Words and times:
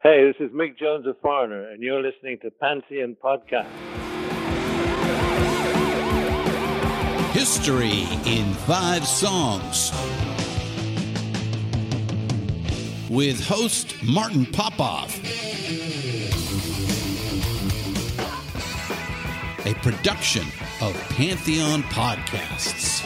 Hey, 0.00 0.30
this 0.32 0.36
is 0.38 0.54
Mick 0.54 0.78
Jones 0.78 1.08
of 1.08 1.18
Foreigner, 1.20 1.70
and 1.70 1.82
you're 1.82 2.00
listening 2.00 2.38
to 2.42 2.52
Pantheon 2.52 3.16
Podcast. 3.20 3.66
History 7.32 8.06
in 8.24 8.54
Five 8.54 9.04
Songs. 9.04 9.90
With 13.10 13.44
host 13.44 13.96
Martin 14.04 14.46
Popoff. 14.46 15.18
A 19.66 19.74
production 19.82 20.44
of 20.80 20.94
Pantheon 21.10 21.82
Podcasts. 21.82 23.02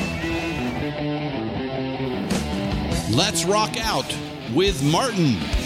Let's 3.16 3.46
rock 3.46 3.78
out 3.80 4.14
with 4.54 4.82
Martin. 4.84 5.61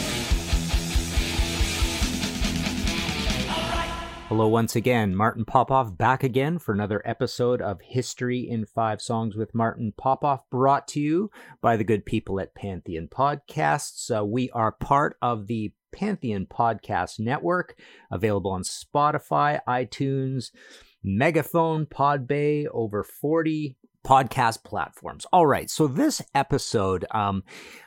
Hello, 4.36 4.48
once 4.48 4.76
again. 4.76 5.16
Martin 5.16 5.46
Popoff 5.46 5.96
back 5.96 6.22
again 6.22 6.58
for 6.58 6.74
another 6.74 7.00
episode 7.06 7.62
of 7.62 7.80
History 7.80 8.40
in 8.40 8.66
Five 8.66 9.00
Songs 9.00 9.34
with 9.34 9.54
Martin 9.54 9.94
Popoff, 9.96 10.40
brought 10.50 10.86
to 10.88 11.00
you 11.00 11.30
by 11.62 11.78
the 11.78 11.84
good 11.84 12.04
people 12.04 12.38
at 12.38 12.54
Pantheon 12.54 13.08
Podcasts. 13.08 14.14
Uh, 14.14 14.26
we 14.26 14.50
are 14.50 14.72
part 14.72 15.16
of 15.22 15.46
the 15.46 15.72
Pantheon 15.90 16.44
Podcast 16.44 17.18
Network, 17.18 17.80
available 18.10 18.50
on 18.50 18.62
Spotify, 18.62 19.60
iTunes, 19.66 20.50
Megaphone, 21.02 21.86
Podbay, 21.86 22.66
over 22.74 23.02
40 23.02 23.78
podcast 24.06 24.62
platforms. 24.62 25.26
All 25.32 25.46
right, 25.46 25.68
so 25.68 25.88
this 25.88 26.22
episode, 26.32 27.04
um, 27.10 27.42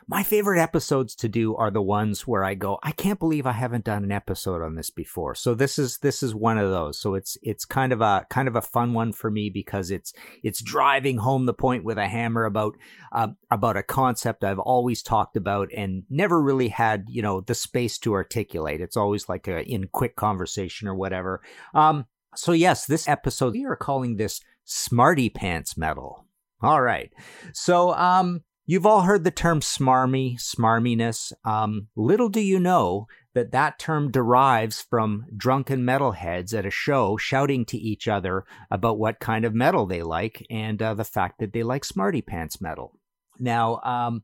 my 0.05 0.21
favorite 0.21 0.61
episodes 0.61 1.15
to 1.15 1.29
do 1.29 1.55
are 1.55 1.71
the 1.71 1.81
ones 1.81 2.27
where 2.27 2.43
I 2.43 2.55
go, 2.55 2.77
I 2.83 2.91
can't 2.91 3.19
believe 3.19 3.45
I 3.45 3.53
haven't 3.53 3.85
done 3.85 4.03
an 4.03 4.11
episode 4.11 4.61
on 4.61 4.75
this 4.75 4.89
before. 4.89 5.33
So 5.33 5.55
this 5.55 5.79
is 5.79 5.99
this 5.99 6.21
is 6.21 6.35
one 6.35 6.57
of 6.57 6.71
those. 6.71 6.99
So 6.99 7.15
it's 7.15 7.37
it's 7.41 7.63
kind 7.63 7.93
of 7.93 8.01
a 8.01 8.25
kind 8.29 8.49
of 8.49 8.57
a 8.57 8.61
fun 8.61 8.93
one 8.93 9.13
for 9.13 9.31
me 9.31 9.49
because 9.49 9.91
it's 9.91 10.11
it's 10.43 10.61
driving 10.61 11.19
home 11.19 11.45
the 11.45 11.53
point 11.53 11.85
with 11.85 11.97
a 11.97 12.07
hammer 12.07 12.43
about 12.43 12.75
uh, 13.13 13.29
about 13.49 13.77
a 13.77 13.83
concept 13.83 14.43
I've 14.43 14.59
always 14.59 15.01
talked 15.01 15.37
about 15.37 15.69
and 15.73 16.03
never 16.09 16.41
really 16.41 16.67
had 16.67 17.05
you 17.07 17.21
know 17.21 17.39
the 17.39 17.55
space 17.55 17.97
to 17.99 18.13
articulate. 18.13 18.81
It's 18.81 18.97
always 18.97 19.29
like 19.29 19.47
a 19.47 19.63
in 19.63 19.87
quick 19.87 20.17
conversation 20.17 20.89
or 20.89 20.95
whatever. 20.95 21.41
Um, 21.73 22.07
so 22.35 22.51
yes, 22.51 22.85
this 22.85 23.07
episode 23.07 23.53
we 23.53 23.65
are 23.65 23.75
calling 23.75 24.17
this 24.17 24.41
Smarty 24.69 25.29
Pants 25.29 25.75
Metal. 25.75 26.25
All 26.61 26.81
right. 26.81 27.11
So, 27.53 27.93
um, 27.95 28.43
you've 28.67 28.85
all 28.85 29.01
heard 29.01 29.23
the 29.23 29.31
term 29.31 29.61
smarmy, 29.61 30.35
smarminess. 30.39 31.33
Um, 31.43 31.87
little 31.95 32.29
do 32.29 32.39
you 32.39 32.59
know 32.59 33.07
that 33.33 33.51
that 33.51 33.79
term 33.79 34.11
derives 34.11 34.79
from 34.79 35.25
drunken 35.35 35.81
metalheads 35.81 36.53
at 36.53 36.67
a 36.67 36.69
show 36.69 37.17
shouting 37.17 37.65
to 37.65 37.77
each 37.77 38.07
other 38.07 38.45
about 38.69 38.99
what 38.99 39.19
kind 39.19 39.43
of 39.43 39.55
metal 39.55 39.87
they 39.87 40.03
like 40.03 40.45
and 40.51 40.79
uh, 40.83 40.93
the 40.93 41.03
fact 41.03 41.39
that 41.39 41.51
they 41.51 41.63
like 41.63 41.83
Smarty 41.83 42.21
Pants 42.21 42.61
metal. 42.61 42.93
Now, 43.39 43.79
um, 43.83 44.21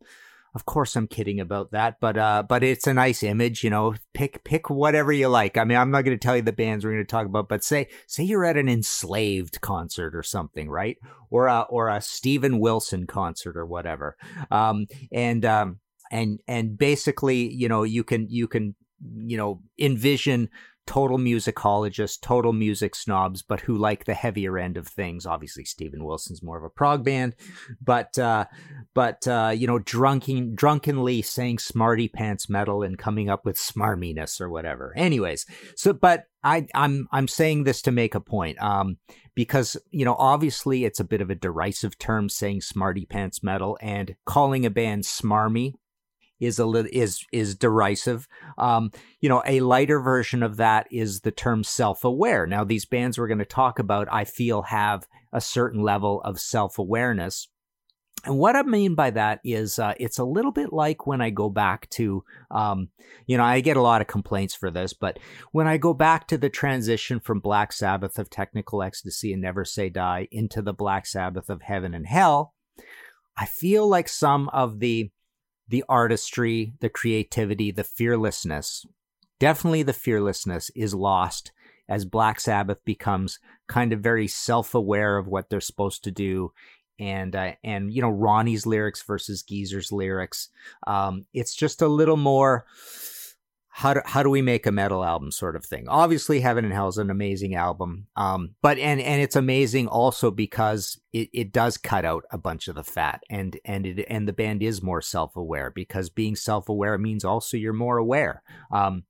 of 0.56 0.66
course, 0.66 0.96
I'm 0.96 1.08
kidding 1.08 1.42
about 1.42 1.72
that, 1.72 2.00
but 2.00 2.18
uh, 2.18 2.42
but 2.48 2.64
it's 2.64 2.88
a 2.88 2.94
nice 2.94 3.24
image, 3.24 3.62
you 3.62 3.70
know. 3.70 3.94
Pick 4.14 4.46
pick 4.46 4.70
whatever 4.70 5.12
you 5.12 5.28
like. 5.28 5.58
I 5.58 5.66
mean, 5.66 5.78
I'm 5.78 5.92
not 5.92 6.06
going 6.06 6.18
to 6.18 6.24
tell 6.24 6.38
you 6.38 6.42
the 6.42 6.54
bands 6.54 6.86
we're 6.86 6.94
going 6.94 7.04
to 7.04 7.12
talk 7.12 7.26
about, 7.26 7.50
but 7.50 7.62
say 7.62 7.90
say 8.08 8.24
you're 8.24 8.46
at 8.46 8.56
an 8.56 8.70
Enslaved 8.70 9.60
concert 9.60 10.16
or 10.16 10.24
something, 10.24 10.70
right? 10.70 10.98
Or 11.30 11.48
a 11.48 11.62
or 11.70 11.90
a 11.90 12.00
Steven 12.00 12.60
Wilson 12.60 13.06
concert 13.06 13.58
or 13.58 13.66
whatever. 13.66 14.16
Um, 14.50 14.88
and 15.12 15.44
um, 15.44 15.82
and 16.10 16.40
and 16.48 16.78
basically, 16.78 17.54
you 17.54 17.68
know, 17.68 17.84
you 17.84 18.06
can 18.06 18.30
you 18.30 18.48
can 18.48 18.76
you 19.14 19.36
know 19.36 19.62
envision 19.78 20.50
total 20.88 21.18
musicologists, 21.18 22.20
total 22.20 22.54
music 22.54 22.96
snobs, 22.96 23.42
but 23.42 23.62
who 23.62 23.78
like 23.78 24.06
the 24.06 24.14
heavier 24.14 24.58
end 24.58 24.78
of 24.78 24.88
things. 24.88 25.26
Obviously, 25.26 25.66
Steven 25.66 26.04
Wilson's 26.04 26.44
more 26.44 26.58
of 26.58 26.64
a 26.64 26.70
prog 26.70 27.04
band, 27.04 27.36
but 27.82 28.18
uh, 28.18 28.46
but 28.94 29.28
uh, 29.28 29.52
you 29.56 29.68
know, 29.68 29.80
drunken, 29.80 30.56
drunkenly 30.56 31.22
saying 31.22 31.60
smarty 31.60 32.08
pants 32.08 32.50
metal 32.50 32.84
and 32.84 32.98
coming 32.98 33.30
up 33.30 33.46
with 33.46 33.58
smarminess 33.58 34.40
or 34.40 34.50
whatever. 34.50 34.94
Anyways, 34.96 35.46
so 35.76 35.94
but 35.94 36.26
I, 36.44 36.68
I'm 36.76 37.08
I'm 37.12 37.28
saying 37.28 37.64
this 37.64 37.82
to 37.84 37.92
make 37.92 38.14
a 38.14 38.20
point, 38.20 38.62
um, 38.62 38.98
because 39.34 39.78
you 39.92 40.06
know 40.06 40.16
obviously 40.18 40.86
it's 40.86 41.00
a 41.00 41.06
bit 41.06 41.22
of 41.22 41.30
a 41.30 41.36
derisive 41.36 41.98
term 41.98 42.30
saying 42.30 42.62
smarty 42.62 43.06
pants 43.06 43.42
metal 43.44 43.78
and 43.82 44.16
calling 44.26 44.66
a 44.66 44.70
band 44.70 45.04
smarmy 45.04 45.74
is 46.40 46.60
a 46.60 46.66
little 46.66 46.90
is 46.94 47.26
is 47.32 47.56
derisive. 47.56 48.28
Um, 48.58 48.92
you 49.22 49.30
know, 49.30 49.42
a 49.46 49.62
lighter 49.62 50.00
version 50.00 50.44
of 50.44 50.58
that 50.58 50.88
is 50.92 51.22
the 51.22 51.32
term 51.32 51.64
self-aware. 51.64 52.46
Now, 52.48 52.64
these 52.64 52.86
bands 52.86 53.18
we're 53.18 53.28
going 53.28 53.40
to 53.40 53.46
talk 53.46 53.80
about, 53.80 54.08
I 54.12 54.26
feel, 54.26 54.64
have 54.64 55.08
a 55.34 55.42
certain 55.42 55.82
level 55.82 56.22
of 56.22 56.40
self-awareness. 56.40 57.48
And 58.26 58.40
what 58.40 58.56
I 58.56 58.64
mean 58.64 58.96
by 58.96 59.12
that 59.12 59.40
is, 59.44 59.78
uh, 59.78 59.94
it's 60.00 60.18
a 60.18 60.24
little 60.24 60.52
bit 60.52 60.74
like 60.74 61.06
when 61.06 61.22
I 61.22 61.30
go 61.30 61.48
back 61.48 61.88
to, 61.92 62.24
um, 62.50 62.90
you 63.28 63.38
know, 63.38 63.44
I 63.44 63.60
get 63.60 63.78
a 63.78 63.82
lot 63.82 64.02
of 64.02 64.08
complaints 64.08 64.56
for 64.56 64.72
this, 64.72 64.94
but 64.94 65.20
when 65.52 65.68
I 65.68 65.78
go 65.78 65.94
back 65.94 66.28
to 66.30 66.38
the 66.38 66.50
transition 66.50 67.20
from 67.20 67.40
Black 67.40 67.72
Sabbath 67.72 68.18
of 68.18 68.32
Technical 68.32 68.82
Ecstasy 68.82 69.32
and 69.32 69.44
Never 69.44 69.64
Say 69.64 69.90
Die 69.90 70.28
into 70.32 70.64
the 70.64 70.74
Black 70.74 71.06
Sabbath 71.06 71.52
of 71.52 71.62
Heaven 71.62 71.94
and 71.94 72.08
Hell, 72.08 72.56
I 73.38 73.46
feel 73.46 73.88
like 73.88 74.08
some 74.08 74.50
of 74.50 74.80
the 74.80 75.12
the 75.68 75.84
artistry, 75.90 76.74
the 76.80 76.90
creativity, 76.90 77.72
the 77.72 77.84
fearlessness. 77.84 78.86
Definitely 79.40 79.84
the 79.84 79.94
fearlessness 79.94 80.70
is 80.76 80.94
lost 80.94 81.52
as 81.88 82.06
Black 82.06 82.40
Sabbath 82.40 82.84
becomes 82.86 83.40
kind 83.68 83.94
of 83.94 84.00
very 84.00 84.28
self-aware 84.28 85.18
of 85.18 85.28
what 85.28 85.50
they're 85.50 85.62
supposed 85.62 86.04
to 86.04 86.12
do 86.12 86.52
and 87.00 87.36
uh, 87.36 87.54
and 87.64 87.92
you 87.92 88.02
know 88.02 88.10
Ronnie's 88.10 88.66
lyrics 88.66 89.04
versus 89.04 89.44
Geezer's 89.44 89.92
lyrics 89.92 90.50
um, 90.88 91.26
it's 91.34 91.56
just 91.56 91.82
a 91.82 91.88
little 91.88 92.18
more 92.18 92.66
how 93.78 93.94
do, 93.94 94.00
how 94.06 94.24
do 94.24 94.30
we 94.30 94.42
make 94.42 94.66
a 94.66 94.72
metal 94.72 95.04
album 95.04 95.32
sort 95.32 95.54
of 95.58 95.66
thing? 95.66 95.90
Obviously 95.90 96.40
heaven 96.40 96.64
and 96.64 96.74
hell 96.74 96.88
is 96.88 96.98
an 96.98 97.10
amazing 97.10 97.56
album 97.56 98.08
um, 98.16 98.56
but 98.62 98.78
and 98.78 99.02
and 99.02 99.22
it's 99.22 99.36
amazing 99.36 99.90
also 99.90 100.32
because 100.32 100.98
it, 101.12 101.28
it 101.34 101.52
does 101.52 101.78
cut 101.78 102.06
out 102.06 102.24
a 102.32 102.38
bunch 102.38 102.70
of 102.70 102.76
the 102.76 102.86
fat 102.86 103.22
and 103.30 103.60
and 103.66 103.86
it 103.86 104.06
and 104.10 104.30
the 104.30 104.34
band 104.34 104.64
is 104.64 104.82
more 104.82 105.02
self-aware 105.02 105.72
because 105.72 106.10
being 106.10 106.38
self-aware 106.38 106.98
means 106.98 107.26
also 107.26 107.58
you're 107.58 107.74
more 107.74 107.98
aware 107.98 108.44
um, 108.72 109.04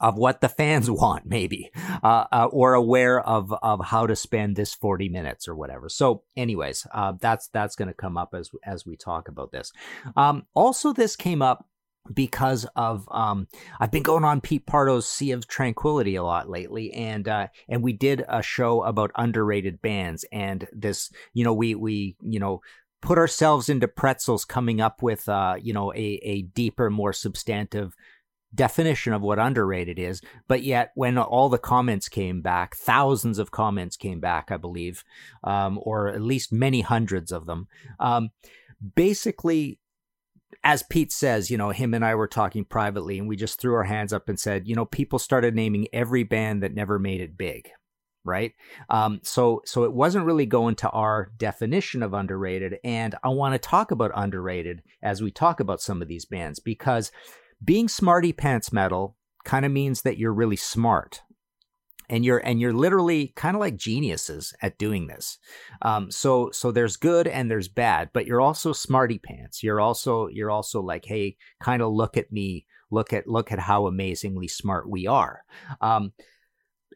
of 0.00 0.18
what 0.18 0.40
the 0.40 0.48
fans 0.48 0.90
want 0.90 1.24
maybe 1.24 1.70
uh, 2.02 2.24
uh, 2.32 2.48
or 2.50 2.74
aware 2.74 3.20
of 3.20 3.52
of 3.62 3.84
how 3.84 4.04
to 4.04 4.16
spend 4.16 4.56
this 4.56 4.74
40 4.74 5.08
minutes 5.10 5.46
or 5.46 5.54
whatever. 5.54 5.88
So 5.88 6.24
anyways 6.36 6.88
uh, 6.92 7.12
that's 7.20 7.46
that's 7.48 7.76
going 7.76 7.86
to 7.88 7.94
come 7.94 8.16
up 8.16 8.34
as 8.34 8.50
as 8.64 8.84
we 8.84 8.96
talk 8.96 9.28
about 9.28 9.52
this. 9.52 9.70
Um, 10.16 10.46
also 10.54 10.92
this 10.92 11.14
came 11.14 11.40
up 11.40 11.68
because 12.12 12.66
of 12.76 13.08
um, 13.10 13.48
I've 13.80 13.90
been 13.90 14.02
going 14.02 14.24
on 14.24 14.40
Pete 14.40 14.66
Pardo's 14.66 15.08
Sea 15.08 15.32
of 15.32 15.46
Tranquility 15.46 16.16
a 16.16 16.22
lot 16.22 16.48
lately, 16.48 16.92
and 16.92 17.26
uh, 17.28 17.48
and 17.68 17.82
we 17.82 17.92
did 17.92 18.24
a 18.28 18.42
show 18.42 18.82
about 18.82 19.10
underrated 19.16 19.80
bands, 19.82 20.24
and 20.32 20.66
this 20.72 21.10
you 21.32 21.44
know 21.44 21.54
we 21.54 21.74
we 21.74 22.16
you 22.20 22.40
know 22.40 22.60
put 23.00 23.18
ourselves 23.18 23.68
into 23.68 23.88
pretzels, 23.88 24.44
coming 24.44 24.80
up 24.80 25.02
with 25.02 25.28
uh, 25.28 25.56
you 25.60 25.72
know 25.72 25.92
a 25.92 26.20
a 26.22 26.42
deeper, 26.42 26.90
more 26.90 27.12
substantive 27.12 27.94
definition 28.54 29.12
of 29.12 29.22
what 29.22 29.38
underrated 29.38 29.98
is. 29.98 30.22
But 30.46 30.62
yet, 30.62 30.92
when 30.94 31.18
all 31.18 31.48
the 31.48 31.58
comments 31.58 32.08
came 32.08 32.40
back, 32.40 32.74
thousands 32.76 33.38
of 33.38 33.50
comments 33.50 33.96
came 33.96 34.20
back, 34.20 34.50
I 34.50 34.56
believe, 34.56 35.04
um, 35.44 35.78
or 35.82 36.08
at 36.08 36.22
least 36.22 36.52
many 36.52 36.80
hundreds 36.80 37.30
of 37.30 37.46
them. 37.46 37.68
Um, 38.00 38.30
basically, 38.94 39.78
as 40.64 40.82
Pete 40.82 41.12
says, 41.12 41.50
you 41.50 41.58
know, 41.58 41.70
him 41.70 41.94
and 41.94 42.04
I 42.04 42.14
were 42.14 42.28
talking 42.28 42.64
privately, 42.64 43.18
and 43.18 43.28
we 43.28 43.36
just 43.36 43.60
threw 43.60 43.74
our 43.74 43.84
hands 43.84 44.12
up 44.12 44.28
and 44.28 44.38
said, 44.38 44.66
you 44.66 44.74
know, 44.74 44.84
people 44.84 45.18
started 45.18 45.54
naming 45.54 45.88
every 45.92 46.24
band 46.24 46.62
that 46.62 46.74
never 46.74 46.98
made 46.98 47.20
it 47.20 47.36
big 47.36 47.68
right? 48.24 48.52
Um, 48.90 49.20
so 49.22 49.62
so 49.64 49.84
it 49.84 49.92
wasn't 49.92 50.26
really 50.26 50.44
going 50.44 50.74
to 50.76 50.90
our 50.90 51.30
definition 51.38 52.02
of 52.02 52.12
underrated, 52.12 52.76
and 52.84 53.14
I 53.24 53.28
want 53.28 53.54
to 53.54 53.58
talk 53.58 53.90
about 53.90 54.12
underrated 54.14 54.82
as 55.02 55.22
we 55.22 55.30
talk 55.30 55.60
about 55.60 55.80
some 55.80 56.02
of 56.02 56.08
these 56.08 56.26
bands 56.26 56.60
because 56.60 57.10
being 57.64 57.88
smarty 57.88 58.32
pants 58.32 58.72
metal 58.72 59.16
kind 59.44 59.64
of 59.64 59.72
means 59.72 60.02
that 60.02 60.18
you're 60.18 60.32
really 60.32 60.56
smart. 60.56 61.22
And 62.08 62.24
you're 62.24 62.38
and 62.38 62.60
you're 62.60 62.72
literally 62.72 63.32
kind 63.36 63.54
of 63.54 63.60
like 63.60 63.76
geniuses 63.76 64.54
at 64.62 64.78
doing 64.78 65.06
this. 65.06 65.38
Um, 65.82 66.10
so 66.10 66.50
so 66.52 66.72
there's 66.72 66.96
good 66.96 67.26
and 67.26 67.50
there's 67.50 67.68
bad, 67.68 68.10
but 68.12 68.26
you're 68.26 68.40
also 68.40 68.72
smarty 68.72 69.18
pants. 69.18 69.62
You're 69.62 69.80
also 69.80 70.28
you're 70.28 70.50
also 70.50 70.80
like, 70.80 71.04
hey, 71.04 71.36
kind 71.60 71.82
of 71.82 71.92
look 71.92 72.16
at 72.16 72.32
me, 72.32 72.66
look 72.90 73.12
at 73.12 73.26
look 73.26 73.52
at 73.52 73.58
how 73.58 73.86
amazingly 73.86 74.48
smart 74.48 74.88
we 74.88 75.06
are. 75.06 75.42
Um, 75.80 76.12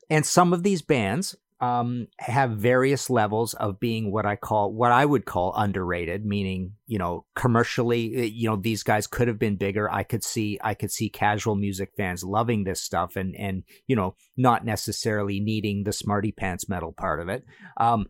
and 0.08 0.24
some 0.24 0.52
of 0.52 0.62
these 0.62 0.82
bands 0.82 1.36
um, 1.62 2.08
have 2.18 2.50
various 2.50 3.08
levels 3.08 3.54
of 3.54 3.78
being 3.78 4.10
what 4.10 4.26
I 4.26 4.34
call 4.34 4.72
what 4.72 4.90
I 4.90 5.04
would 5.04 5.24
call 5.24 5.54
underrated, 5.56 6.26
meaning 6.26 6.72
you 6.86 6.98
know 6.98 7.24
commercially, 7.36 8.16
eh, 8.16 8.22
you 8.24 8.50
know 8.50 8.56
these 8.56 8.82
guys 8.82 9.06
could 9.06 9.28
have 9.28 9.38
been 9.38 9.56
bigger. 9.56 9.88
I 9.88 10.02
could 10.02 10.24
see 10.24 10.58
I 10.62 10.74
could 10.74 10.90
see 10.90 11.08
casual 11.08 11.54
music 11.54 11.92
fans 11.96 12.24
loving 12.24 12.64
this 12.64 12.82
stuff 12.82 13.14
and 13.14 13.36
and 13.36 13.62
you 13.86 13.94
know 13.94 14.16
not 14.36 14.64
necessarily 14.64 15.38
needing 15.38 15.84
the 15.84 15.92
smarty 15.92 16.32
pants 16.32 16.68
metal 16.68 16.92
part 16.92 17.20
of 17.20 17.28
it. 17.28 17.44
Um, 17.76 18.06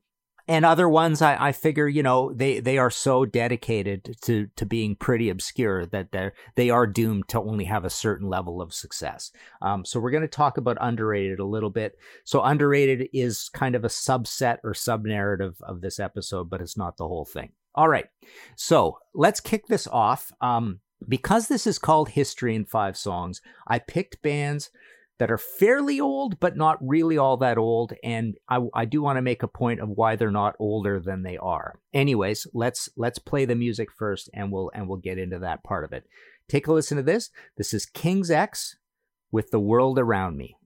and 0.53 0.67
other 0.67 0.87
ones 0.87 1.23
I, 1.23 1.49
I 1.49 1.53
figure 1.53 1.89
you 1.89 2.03
know 2.03 2.31
they 2.31 2.61
they 2.61 2.77
are 2.77 2.91
so 2.91 3.25
dedicated 3.25 4.19
to 4.21 4.49
to 4.55 4.67
being 4.67 4.95
pretty 4.95 5.31
obscure 5.31 5.87
that 5.87 6.13
they're 6.13 6.35
they 6.57 6.69
are 6.69 6.87
doomed 6.87 7.29
to 7.29 7.41
only 7.41 7.65
have 7.65 7.87
a 7.87 7.91
certain 7.91 8.29
level 8.29 8.61
of 8.61 8.75
success. 8.75 9.33
Um, 9.63 9.87
so 9.87 9.99
we're 9.99 10.11
going 10.11 10.21
to 10.21 10.29
talk 10.29 10.59
about 10.59 10.77
underrated 10.79 11.39
a 11.39 11.47
little 11.47 11.71
bit. 11.71 11.97
So 12.25 12.43
underrated 12.43 13.09
is 13.15 13.49
kind 13.49 13.75
of 13.75 13.83
a 13.83 13.89
subset 13.89 14.59
or 14.63 14.75
sub 14.75 15.07
narrative 15.07 15.57
of 15.63 15.81
this 15.81 15.99
episode 15.99 16.51
but 16.51 16.61
it's 16.61 16.77
not 16.77 16.99
the 16.99 17.09
whole 17.09 17.25
thing. 17.25 17.53
All 17.75 17.89
right. 17.89 18.07
So 18.55 18.99
let's 19.15 19.41
kick 19.41 19.69
this 19.69 19.87
off. 19.87 20.33
Um, 20.43 20.81
because 21.09 21.49
this 21.49 21.67
is 21.67 21.79
called 21.81 22.11
history 22.11 22.55
in 22.55 22.65
five 22.65 22.97
songs 22.97 23.41
i 23.67 23.77
picked 23.77 24.23
bands 24.23 24.71
that 25.23 25.31
are 25.31 25.39
fairly 25.39 26.01
old, 26.01 26.41
but 26.41 26.57
not 26.57 26.77
really 26.81 27.17
all 27.17 27.37
that 27.37 27.57
old. 27.57 27.93
And 28.03 28.35
I, 28.49 28.59
I 28.75 28.85
do 28.87 29.01
want 29.01 29.19
to 29.19 29.23
make 29.23 29.45
a 29.45 29.47
point 29.47 29.79
of 29.79 29.89
why 29.89 30.17
they're 30.17 30.33
not 30.33 30.57
older 30.59 30.99
than 30.99 31.23
they 31.23 31.37
are. 31.37 31.79
Anyways, 31.95 32.49
let's 32.53 32.89
let's 32.97 33.21
play 33.21 33.45
the 33.45 33.55
music 33.55 33.91
first, 33.97 34.29
and 34.35 34.51
we'll 34.51 34.73
and 34.75 34.89
we'll 34.89 34.99
get 34.99 35.19
into 35.19 35.39
that 35.39 35.63
part 35.63 35.85
of 35.85 35.93
it. 35.93 36.09
Take 36.49 36.67
a 36.67 36.73
listen 36.73 36.97
to 36.97 37.05
this. 37.05 37.31
This 37.57 37.73
is 37.73 37.87
King's 37.87 38.33
X 38.33 38.75
with 39.31 39.53
the 39.53 39.61
world 39.61 39.97
around 39.97 40.39
me. 40.39 40.57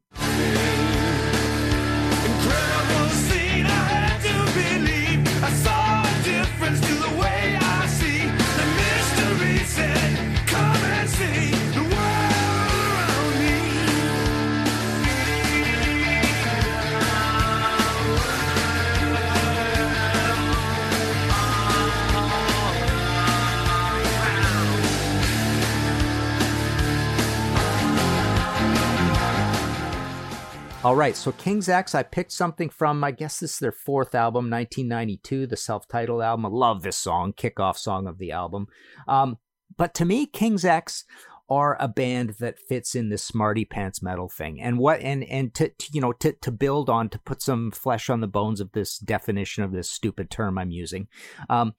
All 30.87 30.95
right, 30.95 31.17
so 31.17 31.33
King's 31.33 31.69
X, 31.69 31.97
I 31.97 32.05
picked 32.05 32.31
something 32.31 32.71
from, 32.71 33.03
I 33.03 33.11
guess 33.11 33.41
this 33.41 33.55
is 33.55 33.59
their 33.59 33.73
fourth 33.73 34.15
album, 34.15 34.49
1992, 34.49 35.49
the 35.49 35.57
self 35.57 35.89
titled 35.89 36.23
album. 36.23 36.47
I 36.47 36.49
love 36.49 36.83
this 36.83 36.97
song, 36.97 37.33
kickoff 37.33 37.77
song 37.77 38.07
of 38.07 38.19
the 38.19 38.31
album. 38.31 38.69
Um, 39.09 39.39
but 39.77 39.95
to 39.95 40.05
me, 40.05 40.27
King's 40.27 40.65
X 40.65 41.03
are 41.51 41.77
a 41.81 41.89
band 41.89 42.37
that 42.39 42.61
fits 42.61 42.95
in 42.95 43.09
this 43.09 43.25
smarty 43.25 43.65
pants 43.65 44.01
metal 44.01 44.29
thing 44.29 44.61
and 44.61 44.79
what 44.79 45.01
and 45.01 45.25
and 45.25 45.55
to, 45.55 45.71
to, 45.71 45.91
you 45.93 46.01
know 46.01 46.13
to 46.13 46.33
to 46.35 46.53
build 46.53 46.89
on 46.89 47.09
to 47.09 47.19
put 47.21 47.43
some 47.43 47.73
flesh 47.73 48.09
on 48.11 48.21
the 48.21 48.27
bones 48.27 48.61
of 48.61 48.71
this 48.73 48.99
definition 48.99 49.63
of 49.63 49.71
this 49.71 49.89
stupid 49.89 50.29
term 50.29 50.59
i'm 50.59 50.73
using 50.73 51.07
um, 51.49 51.73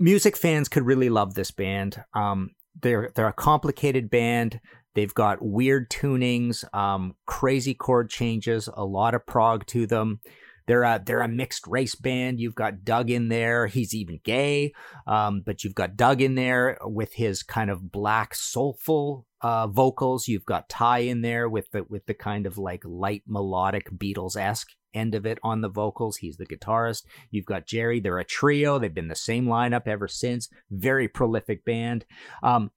music 0.00 0.36
fans 0.36 0.68
could 0.68 0.84
really 0.84 1.08
love 1.08 1.34
this 1.34 1.52
band 1.52 2.02
um, 2.14 2.50
they're 2.80 3.10
they're 3.14 3.28
a 3.28 3.32
complicated 3.32 4.10
band 4.10 4.60
They've 4.98 5.14
got 5.14 5.40
weird 5.40 5.90
tunings, 5.90 6.64
um, 6.74 7.14
crazy 7.24 7.72
chord 7.72 8.10
changes, 8.10 8.68
a 8.74 8.84
lot 8.84 9.14
of 9.14 9.24
prog 9.26 9.64
to 9.66 9.86
them. 9.86 10.18
They're 10.66 10.82
a 10.82 11.00
they're 11.02 11.20
a 11.20 11.28
mixed 11.28 11.68
race 11.68 11.94
band. 11.94 12.40
You've 12.40 12.56
got 12.56 12.82
Doug 12.82 13.08
in 13.08 13.28
there. 13.28 13.68
He's 13.68 13.94
even 13.94 14.18
gay, 14.24 14.72
um, 15.06 15.42
but 15.46 15.62
you've 15.62 15.76
got 15.76 15.96
Doug 15.96 16.20
in 16.20 16.34
there 16.34 16.78
with 16.82 17.12
his 17.12 17.44
kind 17.44 17.70
of 17.70 17.92
black 17.92 18.34
soulful 18.34 19.24
uh, 19.40 19.68
vocals. 19.68 20.26
You've 20.26 20.44
got 20.44 20.68
Ty 20.68 20.98
in 20.98 21.22
there 21.22 21.48
with 21.48 21.70
the 21.70 21.84
with 21.88 22.04
the 22.06 22.14
kind 22.14 22.44
of 22.44 22.58
like 22.58 22.82
light 22.84 23.22
melodic 23.24 23.90
Beatles 23.92 24.36
esque 24.36 24.72
end 24.94 25.14
of 25.14 25.26
it 25.26 25.38
on 25.42 25.60
the 25.60 25.68
vocals. 25.68 26.18
He's 26.18 26.36
the 26.36 26.46
guitarist. 26.46 27.04
You've 27.30 27.46
got 27.46 27.66
Jerry. 27.66 28.00
They're 28.00 28.18
a 28.18 28.24
trio. 28.24 28.78
They've 28.78 28.92
been 28.92 29.08
the 29.08 29.14
same 29.14 29.46
lineup 29.46 29.86
ever 29.86 30.08
since. 30.08 30.48
Very 30.70 31.08
prolific 31.08 31.64
band. 31.64 32.04
Um, 32.42 32.70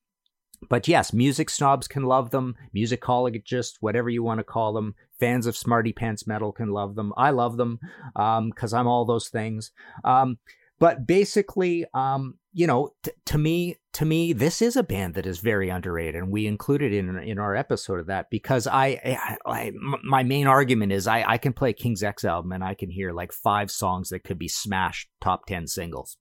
but 0.70 0.88
yes, 0.88 1.12
music 1.12 1.50
snobs 1.50 1.88
can 1.88 2.04
love 2.04 2.30
them. 2.30 2.56
Musicologists, 2.76 3.78
whatever 3.80 4.10
you 4.10 4.24
want 4.24 4.40
to 4.40 4.44
call 4.44 4.74
them, 4.74 4.96
fans 5.20 5.48
of 5.48 5.58
Smarty 5.58 5.92
Pants 5.92 6.28
Metal 6.28 6.52
can 6.52 6.70
love 6.70 6.96
them. 6.96 7.14
I 7.18 7.32
love 7.32 7.58
them 7.58 7.80
because 8.14 8.74
um, 8.74 8.80
I'm 8.80 8.88
all 8.88 9.06
those 9.06 9.30
things. 9.30 9.72
Um, 10.04 10.38
but 10.80 11.08
basically, 11.08 11.86
um, 11.94 12.38
you 12.54 12.68
know, 12.68 12.94
t- 13.04 13.12
to 13.28 13.38
me, 13.38 13.78
to 13.94 14.06
me, 14.06 14.34
this 14.34 14.62
is 14.62 14.76
a 14.76 14.84
band 14.84 15.16
that 15.16 15.26
is 15.26 15.40
very 15.40 15.70
underrated, 15.70 16.16
and 16.16 16.32
we 16.32 16.48
included 16.48 16.94
in 16.94 17.18
in 17.18 17.40
our 17.40 17.56
episode 17.56 18.00
of 18.00 18.08
that 18.08 18.30
because 18.30 18.68
I, 18.68 19.18
I, 19.46 19.72
my 20.04 20.24
main 20.24 20.48
argument 20.48 20.92
is 20.92 21.08
I, 21.08 21.24
I 21.28 21.38
can 21.38 21.54
play 21.54 21.74
King's 21.74 22.04
X 22.04 22.26
album 22.26 22.52
and 22.52 22.64
I 22.64 22.74
can 22.74 22.90
hear 22.90 23.12
like 23.12 23.32
five 23.32 23.72
songs 23.72 24.10
that 24.10 24.24
could 24.24 24.38
be 24.38 24.48
smashed 24.48 25.10
top 25.22 25.46
ten 25.46 25.68
singles 25.68 26.18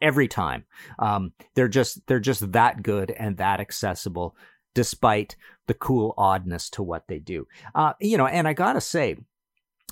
every 0.00 0.28
time. 0.28 0.64
Um, 0.98 1.32
they're 1.54 1.68
just 1.68 2.06
they're 2.06 2.20
just 2.20 2.52
that 2.52 2.82
good 2.82 3.10
and 3.10 3.36
that 3.36 3.60
accessible, 3.60 4.36
despite 4.74 5.36
the 5.66 5.74
cool 5.74 6.14
oddness 6.16 6.70
to 6.70 6.82
what 6.82 7.08
they 7.08 7.18
do. 7.18 7.46
Uh, 7.74 7.92
you 8.00 8.16
know, 8.16 8.26
and 8.26 8.48
I 8.48 8.52
gotta 8.52 8.80
say, 8.80 9.16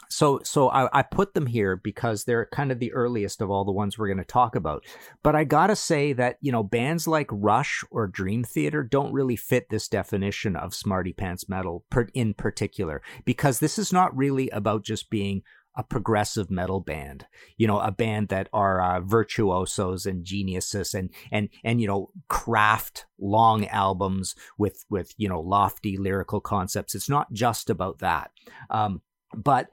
so 0.09 0.41
so 0.43 0.69
I, 0.69 0.89
I, 0.99 1.03
put 1.03 1.35
them 1.35 1.47
here 1.47 1.77
because 1.77 2.25
they're 2.25 2.47
kind 2.47 2.71
of 2.73 2.79
the 2.79 2.93
earliest 2.93 3.41
of 3.41 3.51
all 3.51 3.65
the 3.65 3.73
ones 3.73 3.99
we're 3.99 4.09
going 4.09 4.19
to 4.19 4.25
talk 4.25 4.55
about 4.55 4.85
but 5.23 5.35
i 5.35 5.45
gotta 5.45 5.77
say 5.77 6.13
that 6.15 6.39
you 6.41 6.53
know 6.53 6.63
bands 6.63 7.07
like 7.07 7.29
rush 7.31 7.85
or 7.91 8.07
dream 8.07 8.45
theater 8.45 8.83
don't 8.83 9.13
really 9.13 9.37
fit 9.37 9.69
this 9.71 9.89
definition 9.89 10.57
of 10.57 10.75
smarty 10.75 11.13
pants 11.13 11.49
metal 11.49 11.85
per, 11.91 12.09
in 12.15 12.35
particular 12.35 13.03
because 13.25 13.59
this 13.59 13.79
is 13.79 13.93
not 13.93 14.17
really 14.17 14.49
about 14.51 14.85
just 14.85 15.11
being 15.11 15.43
a 15.77 15.83
progressive 15.83 16.51
metal 16.51 16.81
band, 16.81 17.27
you 17.59 17.67
know, 17.67 17.79
a 17.79 17.91
band 17.93 18.29
that 18.29 18.49
are 18.53 18.81
uh, 18.81 19.01
virtuosos 19.01 20.07
and 20.07 20.25
geniuses 20.25 20.95
and 20.95 21.11
and 21.31 21.51
and 21.65 21.81
you 21.81 21.87
know 21.87 22.09
craft 22.29 23.05
long 23.19 23.67
albums 23.67 24.35
with 24.57 24.85
with 24.89 25.13
you 25.19 25.29
know 25.29 25.41
lofty 25.41 25.99
lyrical 25.99 26.41
concepts. 26.41 26.95
It's 26.95 27.11
not 27.11 27.31
just 27.33 27.69
about 27.69 27.99
that, 27.99 28.31
um, 28.71 29.03
but 29.37 29.69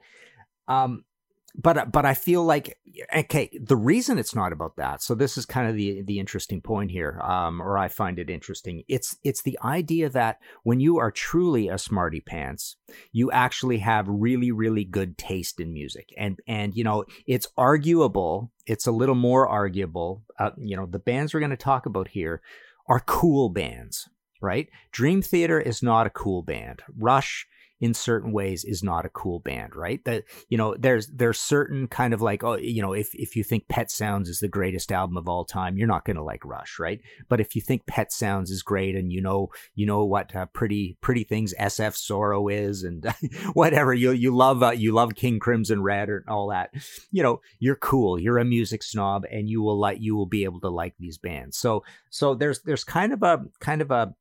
um, 0.68 1.04
but 1.56 1.92
but 1.92 2.04
I 2.04 2.14
feel 2.14 2.44
like 2.44 2.78
okay, 3.16 3.48
the 3.60 3.76
reason 3.76 4.18
it's 4.18 4.34
not 4.34 4.52
about 4.52 4.76
that. 4.76 5.02
So 5.02 5.14
this 5.14 5.38
is 5.38 5.46
kind 5.46 5.68
of 5.68 5.76
the 5.76 6.02
the 6.02 6.18
interesting 6.18 6.60
point 6.60 6.90
here, 6.90 7.20
um, 7.22 7.62
or 7.62 7.78
I 7.78 7.88
find 7.88 8.18
it 8.18 8.28
interesting. 8.28 8.82
It's 8.88 9.16
it's 9.22 9.42
the 9.42 9.58
idea 9.62 10.08
that 10.10 10.40
when 10.64 10.80
you 10.80 10.98
are 10.98 11.12
truly 11.12 11.68
a 11.68 11.78
smarty 11.78 12.20
pants, 12.20 12.76
you 13.12 13.30
actually 13.30 13.78
have 13.78 14.08
really 14.08 14.50
really 14.50 14.84
good 14.84 15.16
taste 15.16 15.60
in 15.60 15.72
music, 15.72 16.12
and 16.16 16.40
and 16.48 16.74
you 16.74 16.82
know 16.82 17.04
it's 17.26 17.46
arguable. 17.56 18.50
It's 18.66 18.86
a 18.86 18.92
little 18.92 19.14
more 19.14 19.46
arguable. 19.46 20.24
Uh, 20.38 20.50
you 20.58 20.76
know 20.76 20.86
the 20.86 20.98
bands 20.98 21.32
we're 21.34 21.40
going 21.40 21.50
to 21.50 21.56
talk 21.56 21.86
about 21.86 22.08
here 22.08 22.42
are 22.88 23.00
cool 23.00 23.48
bands, 23.48 24.08
right? 24.42 24.68
Dream 24.90 25.22
Theater 25.22 25.60
is 25.60 25.84
not 25.84 26.06
a 26.08 26.10
cool 26.10 26.42
band. 26.42 26.82
Rush 26.98 27.46
in 27.84 27.92
certain 27.92 28.32
ways 28.32 28.64
is 28.64 28.82
not 28.82 29.04
a 29.04 29.10
cool 29.10 29.40
band, 29.40 29.76
right? 29.76 30.02
That 30.06 30.24
you 30.48 30.56
know, 30.56 30.74
there's 30.74 31.06
there's 31.08 31.38
certain 31.38 31.86
kind 31.86 32.14
of 32.14 32.22
like 32.22 32.42
oh, 32.42 32.56
you 32.56 32.80
know, 32.80 32.94
if 32.94 33.14
if 33.14 33.36
you 33.36 33.44
think 33.44 33.68
Pet 33.68 33.90
Sounds 33.90 34.30
is 34.30 34.40
the 34.40 34.48
greatest 34.48 34.90
album 34.90 35.18
of 35.18 35.28
all 35.28 35.44
time, 35.44 35.76
you're 35.76 35.86
not 35.86 36.06
going 36.06 36.16
to 36.16 36.22
like 36.22 36.46
Rush, 36.46 36.78
right? 36.78 37.02
But 37.28 37.42
if 37.42 37.54
you 37.54 37.60
think 37.60 37.84
Pet 37.84 38.10
Sounds 38.10 38.50
is 38.50 38.62
great 38.62 38.96
and 38.96 39.12
you 39.12 39.20
know 39.20 39.50
you 39.74 39.84
know 39.84 40.02
what 40.02 40.34
uh, 40.34 40.46
pretty 40.46 40.96
pretty 41.02 41.24
things 41.24 41.52
SF 41.60 41.94
Sorrow 41.94 42.48
is 42.48 42.84
and 42.84 43.04
whatever 43.52 43.92
you 43.92 44.12
you 44.12 44.34
love 44.34 44.62
uh, 44.62 44.70
you 44.70 44.92
love 44.92 45.14
King 45.14 45.38
Crimson 45.38 45.82
Red 45.82 46.08
or 46.08 46.24
all 46.26 46.48
that, 46.48 46.70
you 47.12 47.22
know, 47.22 47.42
you're 47.58 47.76
cool. 47.76 48.18
You're 48.18 48.38
a 48.38 48.46
music 48.46 48.82
snob 48.82 49.26
and 49.30 49.46
you 49.46 49.60
will 49.60 49.78
like 49.78 49.98
you 50.00 50.16
will 50.16 50.24
be 50.24 50.44
able 50.44 50.60
to 50.60 50.70
like 50.70 50.94
these 50.98 51.18
bands. 51.18 51.58
So 51.58 51.84
so 52.08 52.34
there's 52.34 52.62
there's 52.62 52.84
kind 52.84 53.12
of 53.12 53.22
a 53.22 53.44
kind 53.60 53.82
of 53.82 53.90
a 53.90 54.14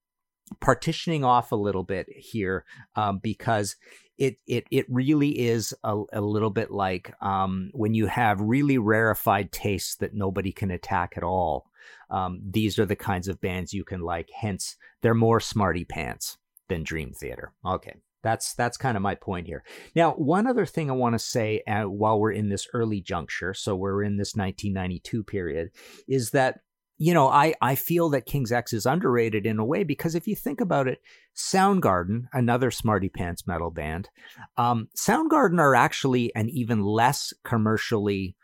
partitioning 0.60 1.24
off 1.24 1.51
a 1.51 1.57
little 1.57 1.83
bit 1.83 2.07
here 2.10 2.65
um, 2.95 3.19
because 3.19 3.75
it 4.17 4.38
it 4.48 4.65
it 4.72 4.86
really 4.89 5.39
is 5.39 5.74
a, 5.83 6.03
a 6.13 6.22
little 6.22 6.50
bit 6.50 6.72
like 6.72 7.13
um, 7.22 7.72
when 7.74 7.93
you 7.93 8.07
have 8.07 8.39
really 8.39 8.77
rarefied 8.77 9.51
tastes 9.51 9.95
that 9.98 10.13
nobody 10.13 10.51
can 10.51 10.72
attack 10.72 11.13
at 11.17 11.24
all. 11.24 11.69
Um, 12.10 12.39
these 12.48 12.77
are 12.77 12.86
the 12.86 12.95
kinds 12.95 13.27
of 13.27 13.41
bands 13.41 13.74
you 13.74 13.83
can 13.83 14.01
like. 14.01 14.29
Hence, 14.33 14.77
they're 15.01 15.13
more 15.13 15.39
smarty 15.39 15.83
pants 15.83 16.38
than 16.69 16.83
Dream 16.83 17.12
Theater. 17.12 17.53
Okay, 17.65 17.95
that's 18.22 18.53
that's 18.53 18.77
kind 18.77 18.95
of 18.95 19.03
my 19.03 19.15
point 19.15 19.48
here. 19.48 19.63
Now, 19.95 20.12
one 20.12 20.48
other 20.48 20.65
thing 20.65 20.89
I 20.89 20.93
want 20.93 21.13
to 21.13 21.19
say 21.19 21.63
uh, 21.67 21.83
while 21.83 22.19
we're 22.19 22.31
in 22.31 22.50
this 22.50 22.67
early 22.74 23.01
juncture, 23.01 23.53
so 23.53 23.75
we're 23.75 24.03
in 24.03 24.17
this 24.17 24.36
1992 24.36 25.24
period, 25.24 25.72
is 26.07 26.31
that 26.31 26.60
you 27.03 27.13
know, 27.13 27.27
I, 27.27 27.53
I 27.62 27.75
feel 27.75 28.07
that 28.12 28.25
King's 28.25 28.53
X 28.53 28.72
is 28.72 28.86
underrated 28.86 29.45
in 29.45 29.60
a 29.60 29.65
way 29.65 29.83
because 29.83 30.15
if 30.15 30.25
you 30.25 30.38
think 30.38 30.62
about 30.62 30.88
it, 30.88 31.01
Soundgarden, 31.36 32.27
another 32.31 32.72
Smarty 32.72 33.10
Pants 33.10 33.45
metal 33.45 33.72
band, 33.72 34.07
um, 34.55 34.88
Soundgarden 34.95 35.60
are 35.60 35.75
actually 35.75 36.33
an 36.33 36.48
even 36.48 36.81
less 36.81 37.33
commercially 37.43 38.38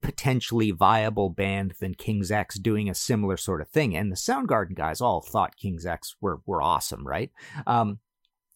potentially 0.00 0.70
viable 0.70 1.28
band 1.28 1.74
than 1.80 1.92
King's 1.92 2.30
X 2.30 2.58
doing 2.58 2.88
a 2.88 2.94
similar 2.94 3.36
sort 3.36 3.60
of 3.60 3.68
thing. 3.68 3.94
And 3.94 4.10
the 4.10 4.16
Soundgarden 4.16 4.74
guys 4.74 5.02
all 5.02 5.20
thought 5.20 5.58
King's 5.58 5.84
X 5.84 6.16
were 6.18 6.40
were 6.46 6.62
awesome, 6.62 7.06
right? 7.06 7.30
Um, 7.66 7.98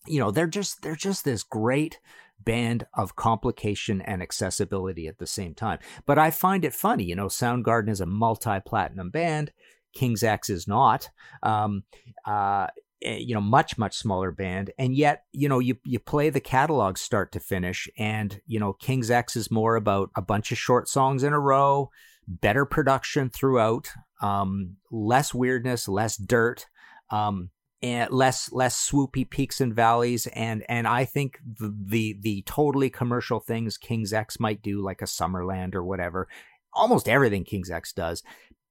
you 0.06 0.18
know, 0.18 0.30
they're 0.30 0.46
just 0.46 0.80
they're 0.80 0.96
just 0.96 1.26
this 1.26 1.42
great 1.42 2.00
band 2.44 2.86
of 2.94 3.16
complication 3.16 4.00
and 4.00 4.22
accessibility 4.22 5.06
at 5.06 5.18
the 5.18 5.26
same 5.26 5.54
time. 5.54 5.78
But 6.06 6.18
I 6.18 6.30
find 6.30 6.64
it 6.64 6.74
funny, 6.74 7.04
you 7.04 7.16
know, 7.16 7.26
Soundgarden 7.26 7.88
is 7.88 8.00
a 8.00 8.06
multi-platinum 8.06 9.10
band. 9.10 9.52
King's 9.92 10.22
X 10.22 10.50
is 10.50 10.66
not. 10.66 11.10
Um, 11.42 11.84
uh, 12.26 12.68
eh, 13.02 13.16
you 13.16 13.34
know, 13.34 13.40
much 13.40 13.76
much 13.78 13.96
smaller 13.96 14.30
band, 14.30 14.70
and 14.78 14.94
yet 14.96 15.24
you 15.32 15.48
know 15.48 15.58
you 15.58 15.76
you 15.84 15.98
play 15.98 16.30
the 16.30 16.40
catalog 16.40 16.98
start 16.98 17.32
to 17.32 17.40
finish, 17.40 17.88
and 17.98 18.40
you 18.46 18.58
know 18.58 18.72
King's 18.72 19.10
X 19.10 19.36
is 19.36 19.50
more 19.50 19.76
about 19.76 20.10
a 20.16 20.22
bunch 20.22 20.50
of 20.52 20.58
short 20.58 20.88
songs 20.88 21.22
in 21.22 21.32
a 21.32 21.40
row, 21.40 21.90
better 22.26 22.64
production 22.64 23.28
throughout, 23.28 23.90
um, 24.22 24.76
less 24.90 25.34
weirdness, 25.34 25.88
less 25.88 26.16
dirt. 26.16 26.66
Um, 27.10 27.50
less 27.82 28.52
less 28.52 28.88
swoopy 28.90 29.28
peaks 29.28 29.60
and 29.60 29.74
valleys. 29.74 30.26
And 30.28 30.64
and 30.68 30.86
I 30.86 31.04
think 31.04 31.38
the, 31.44 31.74
the 31.84 32.16
the 32.20 32.42
totally 32.46 32.90
commercial 32.90 33.40
things 33.40 33.76
King's 33.76 34.12
X 34.12 34.38
might 34.38 34.62
do 34.62 34.80
like 34.80 35.02
a 35.02 35.06
Summerland 35.06 35.74
or 35.74 35.84
whatever 35.84 36.28
almost 36.72 37.08
everything 37.08 37.44
King's 37.44 37.70
X 37.70 37.92
does 37.92 38.22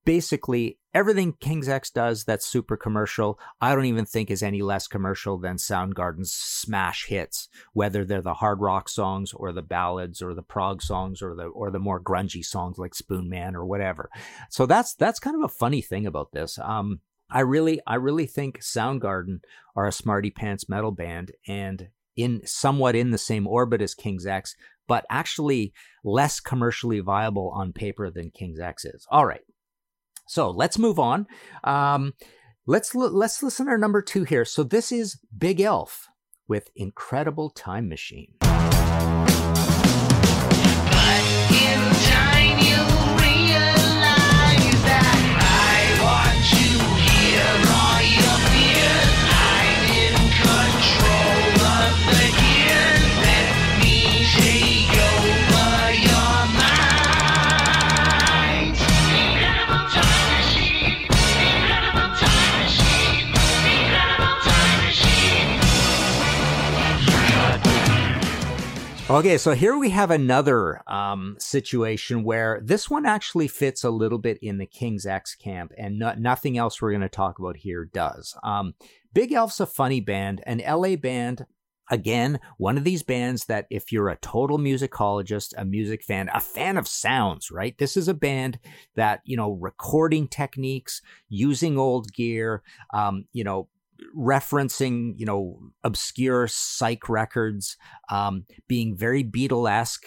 basically 0.03 0.79
everything 0.93 1.33
King's 1.39 1.69
X 1.69 1.91
does 1.91 2.23
that's 2.23 2.45
super 2.45 2.75
commercial 2.75 3.39
I 3.59 3.75
don't 3.75 3.85
even 3.85 4.05
think 4.05 4.31
is 4.31 4.41
any 4.41 4.61
less 4.61 4.87
commercial 4.87 5.37
than 5.37 5.57
Soundgarden's 5.57 6.33
smash 6.33 7.05
hits 7.05 7.49
whether 7.73 8.03
they're 8.03 8.21
the 8.21 8.35
hard 8.35 8.61
rock 8.61 8.89
songs 8.89 9.33
or 9.33 9.51
the 9.51 9.61
ballads 9.61 10.21
or 10.21 10.33
the 10.33 10.41
prog 10.41 10.81
songs 10.81 11.21
or 11.21 11.35
the 11.35 11.43
or 11.43 11.69
the 11.69 11.79
more 11.79 12.01
grungy 12.01 12.43
songs 12.43 12.77
like 12.77 12.95
Spoon 12.95 13.29
Man 13.29 13.55
or 13.55 13.65
whatever. 13.65 14.09
So 14.49 14.65
that's 14.65 14.95
that's 14.95 15.19
kind 15.19 15.35
of 15.35 15.43
a 15.43 15.53
funny 15.53 15.81
thing 15.81 16.07
about 16.07 16.31
this. 16.31 16.57
Um 16.57 17.01
I 17.31 17.41
really, 17.41 17.79
I 17.87 17.95
really 17.95 18.25
think 18.25 18.59
Soundgarden 18.59 19.39
are 19.75 19.87
a 19.87 19.91
smarty 19.91 20.29
pants 20.29 20.67
metal 20.67 20.91
band 20.91 21.31
and 21.47 21.87
in 22.17 22.45
somewhat 22.45 22.95
in 22.95 23.11
the 23.11 23.17
same 23.17 23.47
orbit 23.47 23.81
as 23.81 23.95
King's 23.95 24.25
X, 24.25 24.55
but 24.87 25.05
actually 25.09 25.73
less 26.03 26.39
commercially 26.41 26.99
viable 26.99 27.49
on 27.55 27.71
paper 27.71 28.11
than 28.11 28.31
King's 28.31 28.59
X 28.59 28.83
is. 28.83 29.07
All 29.09 29.25
right, 29.25 29.41
so 30.27 30.49
let's 30.49 30.77
move 30.77 30.99
on. 30.99 31.25
Um, 31.63 32.13
let's 32.65 32.93
let's 32.93 33.41
listen 33.41 33.67
to 33.67 33.71
our 33.71 33.77
number 33.77 34.01
two 34.01 34.25
here. 34.25 34.43
So 34.43 34.63
this 34.63 34.91
is 34.91 35.17
Big 35.35 35.61
Elf 35.61 36.09
with 36.47 36.69
Incredible 36.75 37.49
Time 37.49 37.87
Machine. 37.87 38.33
Okay, 69.11 69.37
so 69.37 69.51
here 69.51 69.77
we 69.77 69.89
have 69.89 70.09
another 70.09 70.81
um, 70.89 71.35
situation 71.37 72.23
where 72.23 72.61
this 72.63 72.89
one 72.89 73.05
actually 73.05 73.49
fits 73.49 73.83
a 73.83 73.89
little 73.89 74.19
bit 74.19 74.37
in 74.41 74.57
the 74.57 74.65
King's 74.65 75.05
X 75.05 75.35
camp, 75.35 75.73
and 75.77 75.99
no- 75.99 76.15
nothing 76.17 76.57
else 76.57 76.81
we're 76.81 76.91
going 76.91 77.01
to 77.01 77.09
talk 77.09 77.37
about 77.37 77.57
here 77.57 77.83
does. 77.83 78.37
Um, 78.41 78.73
Big 79.13 79.33
Elf's 79.33 79.59
a 79.59 79.65
funny 79.65 79.99
band, 79.99 80.41
an 80.45 80.61
LA 80.65 80.95
band. 80.95 81.45
Again, 81.89 82.39
one 82.57 82.77
of 82.77 82.85
these 82.85 83.03
bands 83.03 83.47
that 83.47 83.67
if 83.69 83.91
you're 83.91 84.07
a 84.07 84.15
total 84.15 84.57
musicologist, 84.57 85.53
a 85.57 85.65
music 85.65 86.05
fan, 86.05 86.29
a 86.33 86.39
fan 86.39 86.77
of 86.77 86.87
sounds, 86.87 87.51
right? 87.51 87.77
This 87.77 87.97
is 87.97 88.07
a 88.07 88.13
band 88.13 88.59
that, 88.95 89.19
you 89.25 89.35
know, 89.35 89.51
recording 89.51 90.29
techniques, 90.29 91.01
using 91.27 91.77
old 91.77 92.13
gear, 92.13 92.63
um, 92.93 93.25
you 93.33 93.43
know, 93.43 93.67
referencing, 94.17 95.13
you 95.17 95.25
know, 95.25 95.59
obscure 95.83 96.47
psych 96.47 97.09
records, 97.09 97.77
um, 98.09 98.45
being 98.67 98.95
very 98.95 99.23
Beatlesque, 99.23 100.03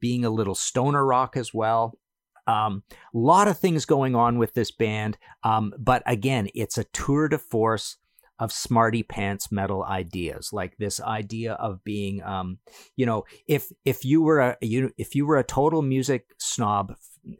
being 0.00 0.24
a 0.24 0.30
little 0.30 0.54
stoner 0.54 1.04
rock 1.04 1.36
as 1.36 1.52
well. 1.52 1.98
A 2.46 2.52
um, 2.52 2.82
lot 3.12 3.46
of 3.46 3.58
things 3.58 3.84
going 3.84 4.14
on 4.14 4.38
with 4.38 4.54
this 4.54 4.70
band, 4.70 5.18
um, 5.42 5.74
but 5.78 6.02
again, 6.06 6.48
it's 6.54 6.78
a 6.78 6.84
tour 6.84 7.28
de 7.28 7.38
force 7.38 7.96
of 8.38 8.52
smarty 8.52 9.02
pants 9.02 9.50
metal 9.50 9.84
ideas 9.84 10.52
like 10.52 10.76
this 10.76 11.00
idea 11.00 11.54
of 11.54 11.82
being 11.82 12.22
um 12.22 12.58
you 12.96 13.04
know 13.04 13.24
if 13.46 13.72
if 13.84 14.04
you 14.04 14.22
were 14.22 14.38
a 14.38 14.56
you 14.60 14.92
if 14.96 15.14
you 15.14 15.26
were 15.26 15.36
a 15.36 15.44
total 15.44 15.82
music 15.82 16.26
snob 16.38 16.94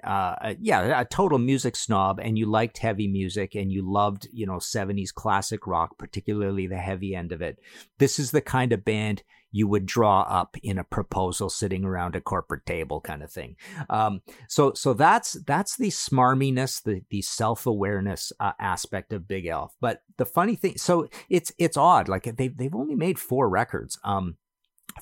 uh, 0.04 0.54
yeah, 0.60 1.00
a 1.00 1.04
total 1.04 1.38
music 1.38 1.76
snob, 1.76 2.18
and 2.20 2.38
you 2.38 2.46
liked 2.46 2.78
heavy 2.78 3.08
music 3.08 3.54
and 3.54 3.72
you 3.72 3.82
loved, 3.90 4.28
you 4.32 4.46
know, 4.46 4.58
70s 4.58 5.12
classic 5.12 5.66
rock, 5.66 5.98
particularly 5.98 6.66
the 6.66 6.76
heavy 6.76 7.14
end 7.14 7.32
of 7.32 7.42
it. 7.42 7.58
This 7.98 8.18
is 8.18 8.30
the 8.30 8.40
kind 8.40 8.72
of 8.72 8.84
band 8.84 9.22
you 9.50 9.66
would 9.66 9.86
draw 9.86 10.22
up 10.22 10.56
in 10.62 10.78
a 10.78 10.84
proposal 10.84 11.48
sitting 11.48 11.84
around 11.84 12.14
a 12.14 12.20
corporate 12.20 12.66
table 12.66 13.00
kind 13.00 13.22
of 13.22 13.30
thing. 13.30 13.56
Um, 13.88 14.20
so, 14.46 14.74
so 14.74 14.92
that's, 14.92 15.34
that's 15.46 15.76
the 15.76 15.88
smarminess, 15.88 16.82
the, 16.82 17.02
the 17.10 17.22
self-awareness 17.22 18.32
uh, 18.40 18.52
aspect 18.60 19.12
of 19.12 19.26
Big 19.26 19.46
Elf. 19.46 19.74
But 19.80 20.02
the 20.18 20.26
funny 20.26 20.54
thing, 20.54 20.76
so 20.76 21.08
it's, 21.30 21.50
it's 21.58 21.76
odd. 21.76 22.08
Like 22.08 22.36
they've, 22.36 22.54
they've 22.54 22.74
only 22.74 22.94
made 22.94 23.18
four 23.18 23.48
records. 23.48 23.98
Um, 24.04 24.36